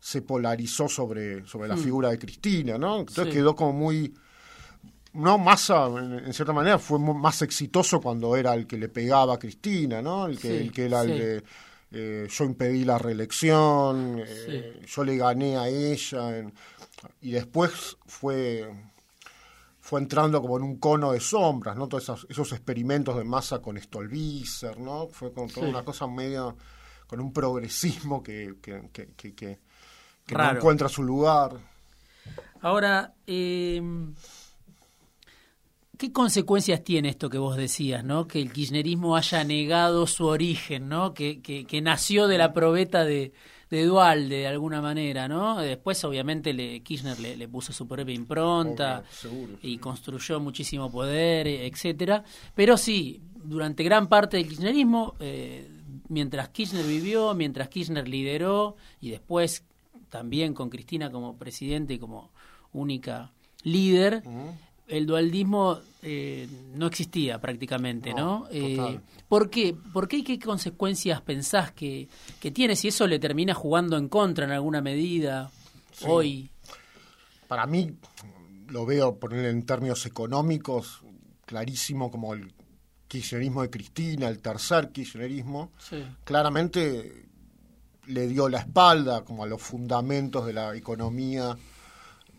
se 0.00 0.22
polarizó 0.22 0.88
sobre, 0.88 1.46
sobre 1.46 1.68
la 1.68 1.76
hmm. 1.76 1.82
figura 1.82 2.10
de 2.10 2.18
Cristina, 2.18 2.78
¿no? 2.78 3.00
Entonces 3.00 3.32
quedó 3.32 3.54
como 3.54 3.72
muy 3.72 4.14
no 5.14 5.36
Massa 5.36 5.86
en, 5.86 6.32
cierta 6.32 6.52
manera 6.52 6.78
fue 6.78 6.98
más 6.98 7.42
exitoso 7.42 8.00
cuando 8.00 8.34
era 8.34 8.54
el 8.54 8.66
que 8.66 8.78
le 8.78 8.88
pegaba 8.88 9.34
a 9.34 9.38
Cristina 9.38 10.00
no 10.00 10.26
el 10.26 10.38
que 10.38 10.58
el 10.58 10.72
que 10.72 10.86
era 10.86 11.02
el 11.02 11.08
de 11.08 11.44
eh, 11.92 12.26
yo 12.30 12.44
impedí 12.44 12.84
la 12.84 12.96
reelección 12.96 14.22
eh, 14.26 14.80
yo 14.86 15.04
le 15.04 15.18
gané 15.18 15.58
a 15.58 15.68
ella 15.68 16.50
y 17.20 17.32
después 17.32 17.96
fue 18.06 18.70
fue 19.80 20.00
entrando 20.00 20.40
como 20.40 20.56
en 20.56 20.62
un 20.62 20.76
cono 20.76 21.12
de 21.12 21.20
sombras 21.20 21.76
no 21.76 21.88
todos 21.88 22.04
esos, 22.04 22.26
esos 22.28 22.52
experimentos 22.52 23.16
de 23.16 23.24
Massa 23.24 23.60
con 23.60 23.80
Stolbizer 23.80 24.78
no 24.78 25.08
fue 25.08 25.32
con 25.32 25.48
toda 25.48 25.68
una 25.68 25.84
cosa 25.84 26.06
medio 26.06 26.56
con 27.06 27.20
un 27.20 27.32
progresismo 27.32 28.22
que 28.22 28.56
que, 28.62 28.88
que, 28.92 29.34
que, 29.34 29.58
no 30.34 30.50
encuentra 30.50 30.88
su 30.88 31.02
lugar. 31.02 31.58
Ahora 32.60 33.12
eh 33.26 33.82
¿Qué 36.02 36.10
consecuencias 36.10 36.82
tiene 36.82 37.10
esto 37.10 37.30
que 37.30 37.38
vos 37.38 37.56
decías, 37.56 38.02
¿no? 38.02 38.26
Que 38.26 38.42
el 38.42 38.52
kirchnerismo 38.52 39.14
haya 39.14 39.44
negado 39.44 40.08
su 40.08 40.26
origen, 40.26 40.88
¿no? 40.88 41.14
Que, 41.14 41.40
que, 41.40 41.80
nació 41.80 42.26
de 42.26 42.38
la 42.38 42.52
probeta 42.52 43.04
de, 43.04 43.32
de 43.70 43.84
Dualde, 43.84 44.38
de 44.38 44.46
alguna 44.48 44.80
manera, 44.80 45.28
¿no? 45.28 45.58
Después, 45.58 46.02
obviamente, 46.02 46.54
le, 46.54 46.80
Kirchner 46.80 47.20
le, 47.20 47.46
puso 47.46 47.72
su 47.72 47.86
propia 47.86 48.16
impronta 48.16 49.04
y 49.62 49.78
construyó 49.78 50.40
muchísimo 50.40 50.90
poder, 50.90 51.46
etcétera. 51.46 52.24
Pero 52.56 52.76
sí, 52.76 53.22
durante 53.36 53.84
gran 53.84 54.08
parte 54.08 54.38
del 54.38 54.48
kirchnerismo, 54.48 55.14
eh, 55.20 55.70
mientras 56.08 56.48
Kirchner 56.48 56.84
vivió, 56.84 57.32
mientras 57.34 57.68
Kirchner 57.68 58.08
lideró 58.08 58.74
y 59.00 59.10
después 59.10 59.64
también 60.08 60.52
con 60.52 60.68
Cristina 60.68 61.12
como 61.12 61.36
presidente 61.38 61.94
y 61.94 62.00
como 62.00 62.32
única 62.72 63.30
líder, 63.62 64.24
el 64.92 65.06
dualdismo 65.06 65.78
eh, 66.02 66.46
no 66.74 66.86
existía 66.86 67.40
prácticamente, 67.40 68.12
¿no? 68.12 68.46
Eh, 68.50 69.00
¿por, 69.26 69.48
qué? 69.48 69.74
¿Por 69.92 70.06
qué 70.06 70.18
y 70.18 70.22
qué 70.22 70.38
consecuencias 70.38 71.22
pensás 71.22 71.72
que, 71.72 72.08
que, 72.38 72.50
tiene 72.50 72.76
si 72.76 72.88
eso 72.88 73.06
le 73.06 73.18
termina 73.18 73.54
jugando 73.54 73.96
en 73.96 74.08
contra 74.08 74.44
en 74.44 74.50
alguna 74.50 74.82
medida 74.82 75.50
hoy? 76.06 76.50
Para 77.48 77.66
mí, 77.66 77.90
lo 78.68 78.84
veo 78.84 79.18
poner 79.18 79.46
en 79.46 79.64
términos 79.64 80.04
económicos, 80.04 81.00
clarísimo 81.46 82.10
como 82.10 82.34
el 82.34 82.52
kirchnerismo 83.08 83.62
de 83.62 83.70
Cristina, 83.70 84.28
el 84.28 84.40
tercer 84.40 84.90
kirchnerismo, 84.92 85.72
claramente 86.24 87.28
le 88.08 88.26
dio 88.26 88.48
la 88.50 88.58
espalda 88.58 89.24
como 89.24 89.44
a 89.44 89.46
los 89.46 89.62
fundamentos 89.62 90.44
de 90.44 90.52
la 90.52 90.76
economía 90.76 91.56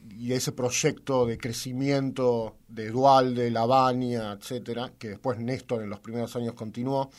y 0.10 0.34
ese 0.34 0.52
proyecto 0.52 1.26
de 1.26 1.38
crecimiento 1.38 2.58
de 2.68 2.90
Dualde, 2.90 3.50
Lavagna, 3.52 4.34
etcétera, 4.34 4.92
que 4.98 5.10
después 5.10 5.40
Néstor 5.40 5.84
en 5.84 5.90
los 5.90 6.00
primeros 6.00 6.36
años 6.36 6.54
continuó, 6.54 7.10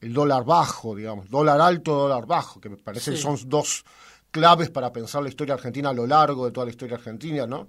el 0.00 0.12
dólar 0.12 0.44
bajo, 0.44 0.94
digamos, 0.94 1.28
dólar 1.28 1.60
alto, 1.60 1.94
dólar 1.94 2.26
bajo, 2.26 2.60
que 2.60 2.70
me 2.70 2.76
parece 2.76 3.12
que 3.12 3.16
son 3.16 3.36
dos 3.46 3.84
claves 4.30 4.70
para 4.70 4.92
pensar 4.92 5.22
la 5.22 5.28
historia 5.28 5.54
argentina 5.54 5.90
a 5.90 5.92
lo 5.92 6.06
largo 6.06 6.46
de 6.46 6.52
toda 6.52 6.66
la 6.66 6.70
historia 6.70 6.96
argentina, 6.96 7.46
¿no? 7.46 7.68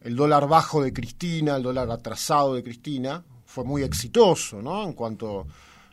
El 0.00 0.16
dólar 0.16 0.48
bajo 0.48 0.82
de 0.82 0.92
Cristina, 0.92 1.56
el 1.56 1.62
dólar 1.62 1.90
atrasado 1.90 2.54
de 2.54 2.62
Cristina, 2.62 3.24
fue 3.44 3.64
muy 3.64 3.82
exitoso, 3.82 4.60
¿no? 4.60 4.84
En 4.84 4.92
cuanto 4.92 5.46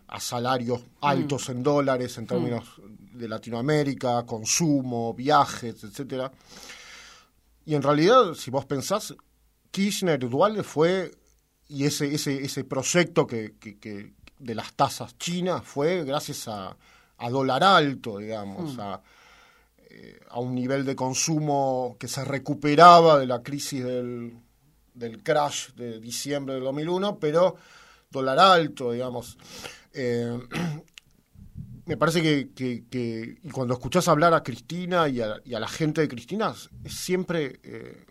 a 0.07 0.19
salarios 0.19 0.81
mm. 0.81 0.85
altos 1.01 1.49
en 1.49 1.63
dólares 1.63 2.17
en 2.17 2.27
términos 2.27 2.63
mm. 2.77 3.17
de 3.17 3.27
Latinoamérica, 3.27 4.25
consumo, 4.25 5.13
viajes, 5.13 5.83
etcétera. 5.83 6.31
Y 7.65 7.75
en 7.75 7.81
realidad, 7.81 8.33
si 8.33 8.51
vos 8.51 8.65
pensás, 8.65 9.15
Kirchner 9.71 10.19
Dualde 10.19 10.63
fue, 10.63 11.11
y 11.67 11.85
ese, 11.85 12.13
ese, 12.13 12.43
ese 12.43 12.63
proyecto 12.63 13.25
que, 13.25 13.55
que, 13.59 14.13
de 14.39 14.55
las 14.55 14.73
tasas 14.73 15.17
chinas 15.17 15.63
fue 15.63 16.03
gracias 16.03 16.47
a, 16.47 16.75
a 17.17 17.29
dólar 17.29 17.63
alto, 17.63 18.17
digamos, 18.17 18.75
mm. 18.75 18.79
a, 18.81 19.01
eh, 19.89 20.19
a, 20.29 20.39
un 20.39 20.53
nivel 20.53 20.83
de 20.83 20.95
consumo 20.95 21.95
que 21.97 22.07
se 22.07 22.25
recuperaba 22.25 23.17
de 23.17 23.27
la 23.27 23.41
crisis 23.41 23.83
del, 23.83 24.37
del 24.93 25.23
crash 25.23 25.69
de 25.75 25.99
diciembre 25.99 26.55
del 26.55 26.63
2001, 26.63 27.19
pero 27.19 27.55
dólar 28.09 28.39
alto, 28.39 28.91
digamos. 28.91 29.37
Eh, 29.93 30.37
me 31.85 31.97
parece 31.97 32.21
que, 32.21 32.85
que, 32.89 33.37
y 33.43 33.49
cuando 33.49 33.73
escuchás 33.73 34.07
hablar 34.07 34.33
a 34.33 34.43
Cristina 34.43 35.07
y 35.09 35.19
a, 35.21 35.41
la 35.45 35.67
gente 35.67 36.01
de 36.01 36.07
Cristina, 36.07 36.53
es 36.83 36.93
siempre 36.93 37.59
eh, 37.63 38.05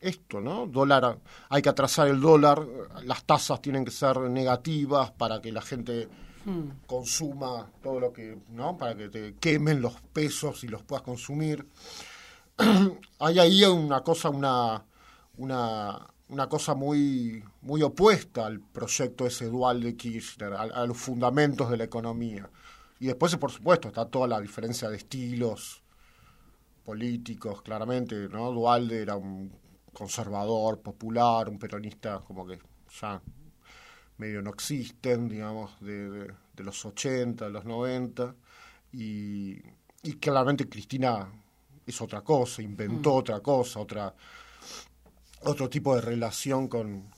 esto, 0.00 0.40
¿no? 0.40 0.66
Dólar, 0.66 1.18
hay 1.48 1.62
que 1.62 1.68
atrasar 1.68 2.08
el 2.08 2.20
dólar, 2.20 2.64
las 3.04 3.24
tasas 3.24 3.60
tienen 3.60 3.84
que 3.84 3.90
ser 3.90 4.18
negativas 4.20 5.10
para 5.10 5.40
que 5.40 5.50
la 5.50 5.62
gente 5.62 6.08
hmm. 6.44 6.86
consuma 6.86 7.68
todo 7.82 7.98
lo 7.98 8.12
que, 8.12 8.38
¿no? 8.50 8.76
Para 8.78 8.96
que 8.96 9.08
te 9.08 9.34
quemen 9.34 9.82
los 9.82 9.94
pesos 10.12 10.62
y 10.62 10.68
los 10.68 10.82
puedas 10.82 11.02
consumir. 11.02 11.66
hay 13.18 13.38
ahí 13.40 13.64
una 13.64 14.02
cosa, 14.02 14.30
una, 14.30 14.84
una, 15.38 16.06
una 16.28 16.48
cosa 16.48 16.74
muy, 16.76 17.42
muy 17.62 17.82
opuesta 17.82 18.46
al 18.46 18.60
proyecto 18.60 19.26
ese 19.26 19.46
dual 19.46 19.82
de 19.82 19.96
Kirchner, 19.96 20.52
a 20.52 20.86
los 20.86 20.96
fundamentos 20.96 21.68
de 21.68 21.78
la 21.78 21.84
economía. 21.84 22.48
Y 23.00 23.06
después, 23.06 23.36
por 23.36 23.50
supuesto, 23.50 23.88
está 23.88 24.06
toda 24.06 24.26
la 24.26 24.40
diferencia 24.40 24.88
de 24.88 24.96
estilos 24.96 25.82
políticos, 26.84 27.62
claramente, 27.62 28.28
¿no? 28.28 28.50
Dualde 28.50 29.02
era 29.02 29.16
un 29.16 29.52
conservador, 29.92 30.80
popular, 30.80 31.48
un 31.48 31.58
peronista, 31.58 32.20
como 32.20 32.46
que 32.46 32.58
ya 33.00 33.20
medio 34.16 34.42
no 34.42 34.50
existen, 34.50 35.28
digamos, 35.28 35.78
de, 35.80 36.10
de, 36.54 36.64
los 36.64 36.84
80, 36.84 37.48
los 37.50 37.64
90, 37.64 38.34
y, 38.92 39.58
y, 40.02 40.14
claramente 40.14 40.68
Cristina 40.68 41.30
es 41.86 42.00
otra 42.00 42.22
cosa, 42.22 42.62
inventó 42.62 43.10
mm. 43.10 43.16
otra 43.16 43.40
cosa, 43.40 43.80
otra 43.80 44.14
otro 45.42 45.68
tipo 45.68 45.94
de 45.94 46.00
relación 46.00 46.68
con, 46.68 47.10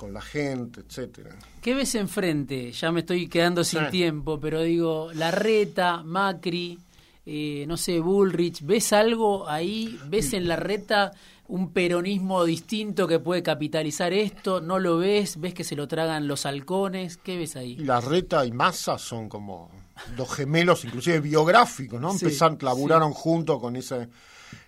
con 0.00 0.14
la 0.14 0.22
gente, 0.22 0.80
etcétera. 0.80 1.36
¿Qué 1.60 1.74
ves 1.74 1.94
enfrente? 1.94 2.72
Ya 2.72 2.90
me 2.90 3.00
estoy 3.00 3.28
quedando 3.28 3.62
sin 3.62 3.90
tiempo, 3.90 4.40
pero 4.40 4.62
digo, 4.62 5.12
la 5.12 5.30
reta, 5.30 6.02
Macri, 6.02 6.78
eh, 7.26 7.66
no 7.68 7.76
sé, 7.76 8.00
Bullrich, 8.00 8.62
¿ves 8.62 8.94
algo 8.94 9.46
ahí? 9.46 10.00
¿Ves 10.08 10.32
en 10.32 10.48
la 10.48 10.56
reta 10.56 11.12
un 11.48 11.74
peronismo 11.74 12.46
distinto 12.46 13.06
que 13.06 13.18
puede 13.18 13.42
capitalizar 13.42 14.14
esto? 14.14 14.62
¿No 14.62 14.78
lo 14.78 14.96
ves? 14.96 15.38
¿Ves 15.38 15.52
que 15.52 15.64
se 15.64 15.76
lo 15.76 15.86
tragan 15.86 16.26
los 16.26 16.46
halcones? 16.46 17.18
¿Qué 17.18 17.36
ves 17.36 17.56
ahí? 17.56 17.76
La 17.76 18.00
reta 18.00 18.46
y 18.46 18.52
Massa 18.52 18.96
son 18.96 19.28
como 19.28 19.70
dos 20.16 20.32
gemelos, 20.32 20.82
inclusive 20.86 21.20
biográficos, 21.20 22.00
¿no? 22.00 22.12
Empezaron, 22.12 22.56
laburaron 22.62 23.12
juntos 23.12 23.60
con 23.60 23.76
ese 23.76 24.08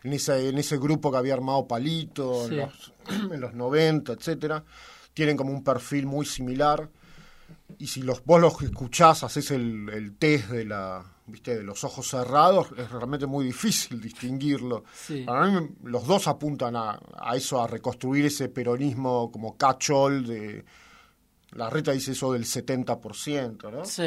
en 0.05 0.13
ese, 0.13 0.49
en 0.49 0.59
ese 0.59 0.79
grupo 0.79 1.11
que 1.11 1.17
había 1.17 1.35
armado 1.35 1.67
Palito 1.67 2.47
en, 2.47 2.59
los, 2.59 2.93
en 3.09 3.41
los 3.41 3.55
90, 3.55 4.13
etcétera. 4.13 4.63
Tienen 5.15 5.37
como 5.37 5.53
un 5.53 5.63
perfil 5.63 6.07
muy 6.07 6.27
similar 6.27 6.89
y 7.79 7.87
si 7.87 8.03
los, 8.03 8.25
vos 8.25 8.41
los 8.41 8.63
escuchás, 8.63 9.23
haces 9.25 9.51
el, 9.51 9.89
el 9.91 10.17
test 10.17 10.49
de 10.49 10.65
la 10.65 11.05
viste 11.27 11.57
de 11.57 11.63
los 11.63 11.83
ojos 11.85 12.09
cerrados, 12.09 12.69
es 12.77 12.91
realmente 12.91 13.27
muy 13.27 13.45
difícil 13.45 14.01
distinguirlo. 14.01 14.85
Para 15.25 15.47
mí 15.47 15.69
los 15.85 16.07
dos 16.07 16.29
apuntan 16.29 16.77
a, 16.77 16.99
a, 17.17 17.37
eso, 17.37 17.63
a 17.63 17.67
reconstruir 17.67 18.27
ese 18.27 18.49
peronismo 18.49 19.31
como 19.31 19.57
cachol 19.57 20.27
de... 20.27 20.65
La 21.53 21.69
reta 21.69 21.93
dice 21.93 22.13
eso 22.13 22.33
del 22.33 22.45
70%, 22.45 23.71
¿no? 23.71 23.85
Sí. 23.85 24.05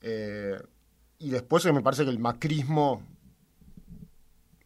Eh, 0.00 0.60
y 1.20 1.30
después 1.30 1.64
me 1.72 1.80
parece 1.80 2.04
que 2.04 2.10
el 2.10 2.18
macrismo, 2.18 3.02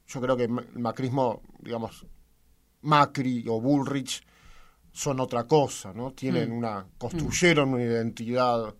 yo 0.06 0.20
creo 0.20 0.36
que 0.36 0.44
el 0.44 0.78
macrismo, 0.78 1.42
digamos, 1.60 2.06
Macri 2.82 3.44
o 3.48 3.60
Bullrich, 3.60 4.22
son 4.92 5.20
otra 5.20 5.44
cosa, 5.44 5.92
¿no? 5.94 6.12
Tienen 6.12 6.50
mm. 6.50 6.58
una, 6.58 6.86
construyeron 6.98 7.70
mm. 7.70 7.72
una 7.74 7.82
identidad 7.82 8.74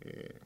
eh, 0.00 0.40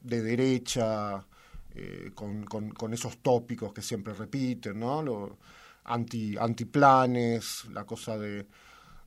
de 0.00 0.22
derecha, 0.22 1.26
eh, 1.74 2.12
con, 2.14 2.44
con, 2.44 2.94
esos 2.94 3.18
tópicos 3.18 3.72
que 3.72 3.82
siempre 3.82 4.14
repiten, 4.14 4.78
¿no? 4.78 5.02
Lo, 5.02 5.38
anti, 5.84 6.36
antiplanes, 6.38 7.64
la 7.72 7.84
cosa 7.84 8.16
de, 8.18 8.46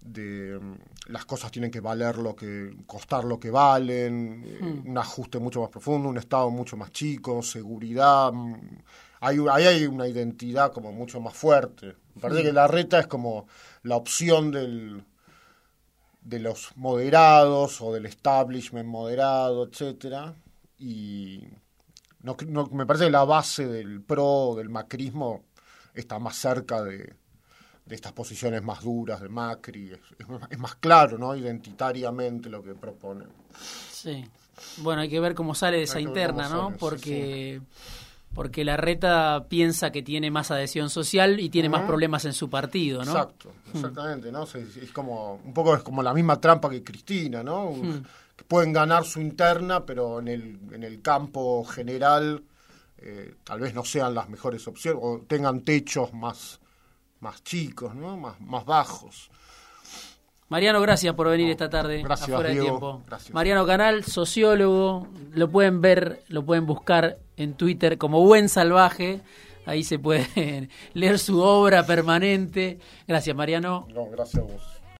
de 0.01 0.59
mm, 0.59 1.11
las 1.11 1.25
cosas 1.25 1.51
tienen 1.51 1.71
que 1.71 1.79
valer 1.79 2.17
lo 2.17 2.35
que 2.35 2.75
costar 2.85 3.23
lo 3.23 3.39
que 3.39 3.51
valen, 3.51 4.43
eh, 4.45 4.81
un 4.85 4.97
ajuste 4.97 5.39
mucho 5.39 5.61
más 5.61 5.69
profundo, 5.69 6.09
un 6.09 6.17
estado 6.17 6.49
mucho 6.49 6.75
más 6.75 6.91
chico, 6.91 7.41
seguridad, 7.41 8.31
hay, 9.21 9.37
ahí 9.51 9.65
hay 9.65 9.85
una 9.85 10.07
identidad 10.07 10.71
como 10.71 10.91
mucho 10.91 11.19
más 11.19 11.35
fuerte. 11.35 11.95
Me 12.15 12.21
parece 12.21 12.43
que 12.43 12.53
la 12.53 12.67
reta 12.67 12.99
es 12.99 13.07
como 13.07 13.47
la 13.83 13.95
opción 13.95 14.51
del 14.51 15.03
de 16.29 16.39
los 16.39 16.71
moderados 16.75 17.81
o 17.81 17.91
del 17.91 18.05
establishment 18.05 18.87
moderado, 18.87 19.67
etcétera, 19.67 20.35
y 20.77 21.43
no, 22.21 22.35
me 22.71 22.85
parece 22.85 23.05
que 23.05 23.11
la 23.11 23.25
base 23.25 23.67
del 23.67 24.01
pro, 24.01 24.53
del 24.55 24.69
macrismo, 24.69 25.43
está 25.93 26.19
más 26.19 26.35
cerca 26.35 26.83
de, 26.83 27.15
de 27.85 27.95
estas 27.95 28.13
posiciones 28.13 28.61
más 28.61 28.83
duras 28.83 29.21
de 29.21 29.29
Macri, 29.29 29.91
es, 30.49 30.59
más 30.59 30.75
claro, 30.75 31.17
¿no? 31.17 31.35
Identitariamente 31.35 32.49
lo 32.49 32.63
que 32.63 32.75
propone. 32.75 33.25
Sí. 33.91 34.23
Bueno, 34.77 35.01
hay 35.01 35.09
que 35.09 35.19
ver 35.19 35.33
cómo 35.33 35.55
sale 35.55 35.77
de 35.77 35.83
esa 35.83 35.99
interna, 35.99 36.47
¿no? 36.47 36.75
Porque 36.77 37.61
porque 38.33 38.63
la 38.63 38.77
reta 38.77 39.47
piensa 39.49 39.91
que 39.91 40.03
tiene 40.03 40.31
más 40.31 40.51
adhesión 40.51 40.89
social 40.89 41.39
y 41.39 41.49
tiene 41.49 41.69
más 41.69 41.83
problemas 41.83 42.25
en 42.25 42.33
su 42.33 42.49
partido, 42.49 43.03
¿no? 43.03 43.11
Exacto, 43.11 43.49
hmm. 43.49 43.77
exactamente, 43.77 44.31
¿no? 44.31 44.43
Es, 44.43 44.91
como 44.93 45.35
un 45.43 45.53
poco 45.53 45.75
es 45.75 45.83
como 45.83 46.03
la 46.03 46.13
misma 46.13 46.39
trampa 46.39 46.69
que 46.69 46.83
Cristina, 46.83 47.43
¿no? 47.43 47.71
Hmm. 47.71 48.03
Pueden 48.47 48.71
ganar 48.71 49.03
su 49.03 49.19
interna, 49.19 49.85
pero 49.85 50.19
en 50.19 50.27
el, 50.29 50.59
en 50.71 50.83
el 50.83 51.01
campo 51.01 51.63
general 51.65 52.43
eh, 52.97 53.35
tal 53.43 53.59
vez 53.59 53.73
no 53.73 53.83
sean 53.83 54.13
las 54.13 54.29
mejores 54.29 54.67
opciones 54.67 55.01
o 55.03 55.21
tengan 55.27 55.61
techos 55.61 56.13
más, 56.13 56.59
más 57.19 57.43
chicos, 57.43 57.95
¿no? 57.95 58.17
Más, 58.17 58.39
más 58.39 58.65
bajos. 58.65 59.29
Mariano, 60.49 60.81
gracias 60.81 61.13
por 61.13 61.29
venir 61.29 61.49
esta 61.51 61.69
tarde. 61.69 62.01
Gracias, 62.01 62.27
afuera 62.29 62.49
de 62.49 62.59
tiempo. 62.59 63.03
Mariano 63.33 63.67
Canal, 63.67 64.03
sociólogo, 64.03 65.07
lo 65.33 65.47
pueden 65.49 65.79
ver, 65.79 66.23
lo 66.27 66.43
pueden 66.43 66.65
buscar 66.65 67.19
en 67.37 67.53
Twitter 67.53 67.99
como 67.99 68.25
Buen 68.25 68.49
Salvaje. 68.49 69.21
Ahí 69.67 69.83
se 69.83 69.99
puede 69.99 70.69
leer 70.93 71.19
su 71.19 71.39
obra 71.39 71.85
permanente. 71.85 72.79
Gracias, 73.07 73.35
Mariano. 73.35 73.87
No, 73.93 74.07
gracias 74.09 74.43
a 74.43 74.47
vos. 74.47 74.78